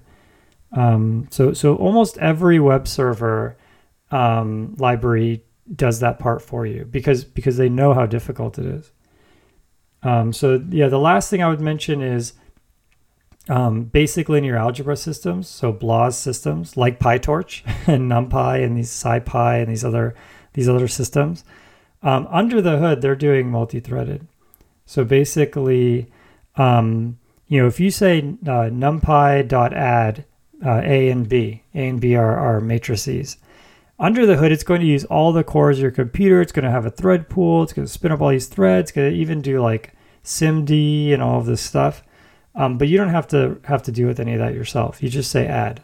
[0.71, 3.57] Um, so so almost every web server
[4.11, 5.43] um, library
[5.75, 8.91] does that part for you because because they know how difficult it is.
[10.03, 12.33] Um, so yeah, the last thing I would mention is
[13.49, 19.61] um, basic linear algebra systems, so BLAS systems like PyTorch and NumPy and these SciPy
[19.61, 20.15] and these other
[20.53, 21.43] these other systems.
[22.01, 24.25] Um, under the hood, they're doing multi-threaded.
[24.85, 26.09] So basically,
[26.55, 30.25] um, you know, if you say uh, numpy.add
[30.65, 33.37] uh, A and B, A and B are, are matrices.
[33.97, 36.41] Under the hood, it's going to use all the cores of your computer.
[36.41, 37.63] It's going to have a thread pool.
[37.63, 38.89] It's going to spin up all these threads.
[38.89, 39.93] It's going to even do like
[40.23, 42.03] SIMD and all of this stuff.
[42.55, 45.03] Um, but you don't have to have to deal with any of that yourself.
[45.03, 45.83] You just say add.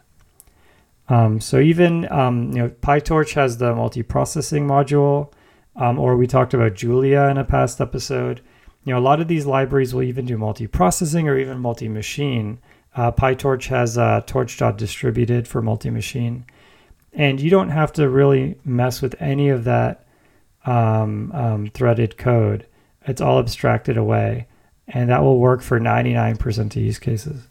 [1.07, 5.31] Um, so even um, you know PyTorch has the multi-processing module,
[5.75, 8.41] um, or we talked about Julia in a past episode
[8.85, 12.59] you know, a lot of these libraries will even do multi-processing or even multi-machine.
[12.95, 16.45] Uh, PyTorch has uh, torch.distributed for multi-machine.
[17.11, 20.05] And you don't have to really mess with any of that
[20.65, 22.67] um, um, threaded code.
[23.07, 24.47] It's all abstracted away.
[24.87, 27.47] And that will work for 99% of use cases.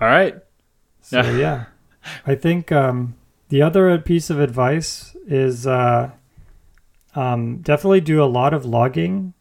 [0.00, 0.36] All right.
[1.02, 1.66] So, yeah,
[2.26, 3.14] I think um,
[3.50, 6.10] the other piece of advice is uh,
[7.14, 9.34] um, definitely do a lot of logging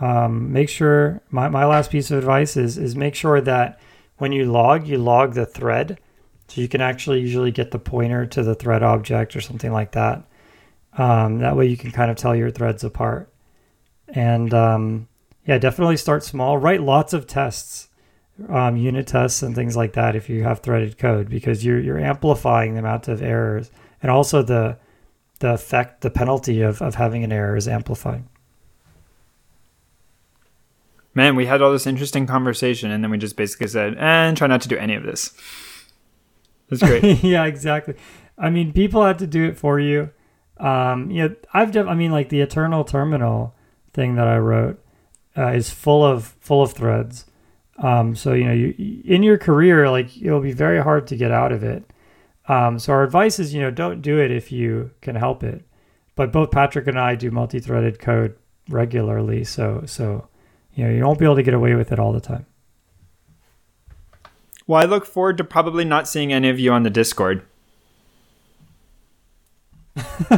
[0.00, 3.78] um, make sure my, my last piece of advice is is make sure that
[4.16, 5.98] when you log, you log the thread,
[6.48, 9.92] so you can actually usually get the pointer to the thread object or something like
[9.92, 10.24] that.
[10.96, 13.32] Um, that way, you can kind of tell your threads apart.
[14.08, 15.08] And um,
[15.46, 16.58] yeah, definitely start small.
[16.58, 17.88] Write lots of tests,
[18.48, 21.98] um, unit tests, and things like that if you have threaded code, because you're you're
[21.98, 23.70] amplifying the amount of errors,
[24.02, 24.78] and also the
[25.40, 28.28] the effect, the penalty of, of having an error is amplifying.
[31.12, 34.46] Man, we had all this interesting conversation, and then we just basically said, "And try
[34.46, 35.34] not to do any of this."
[36.68, 37.02] That's great.
[37.24, 37.94] yeah, exactly.
[38.38, 40.10] I mean, people had to do it for you.
[40.58, 43.54] Um, you know, I've def- I mean, like the Eternal Terminal
[43.92, 44.82] thing that I wrote
[45.36, 47.24] uh, is full of full of threads.
[47.78, 51.30] Um, so you know, you in your career, like it'll be very hard to get
[51.32, 51.90] out of it.
[52.50, 55.64] Um, so our advice is, you know, don't do it if you can help it.
[56.16, 58.34] But both Patrick and I do multi-threaded code
[58.68, 60.26] regularly, so so
[60.74, 62.44] you know you won't be able to get away with it all the time.
[64.66, 67.46] Well, I look forward to probably not seeing any of you on the Discord.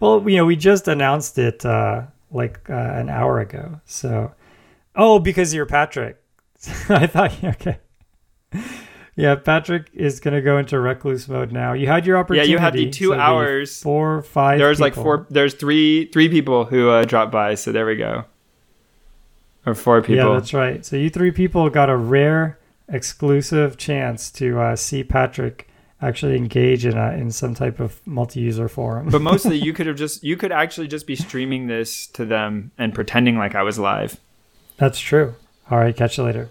[0.00, 2.02] well, you know, we just announced it uh,
[2.32, 3.80] like uh, an hour ago.
[3.84, 4.34] So,
[4.96, 6.20] oh, because you're Patrick.
[6.88, 7.78] I thought, okay.
[9.18, 11.72] Yeah, Patrick is gonna go into recluse mode now.
[11.72, 12.50] You had your opportunity.
[12.50, 13.82] Yeah, you had the two so hours.
[13.82, 14.60] Four, five.
[14.60, 14.84] There's people.
[14.86, 15.26] like four.
[15.28, 17.56] There's three, three people who uh, dropped by.
[17.56, 18.26] So there we go.
[19.66, 20.14] Or four people.
[20.14, 20.86] Yeah, that's right.
[20.86, 25.68] So you three people got a rare, exclusive chance to uh, see Patrick
[26.00, 29.08] actually engage in a, in some type of multi-user forum.
[29.10, 32.70] but mostly, you could have just you could actually just be streaming this to them
[32.78, 34.20] and pretending like I was live.
[34.76, 35.34] That's true.
[35.72, 36.50] All right, catch you later.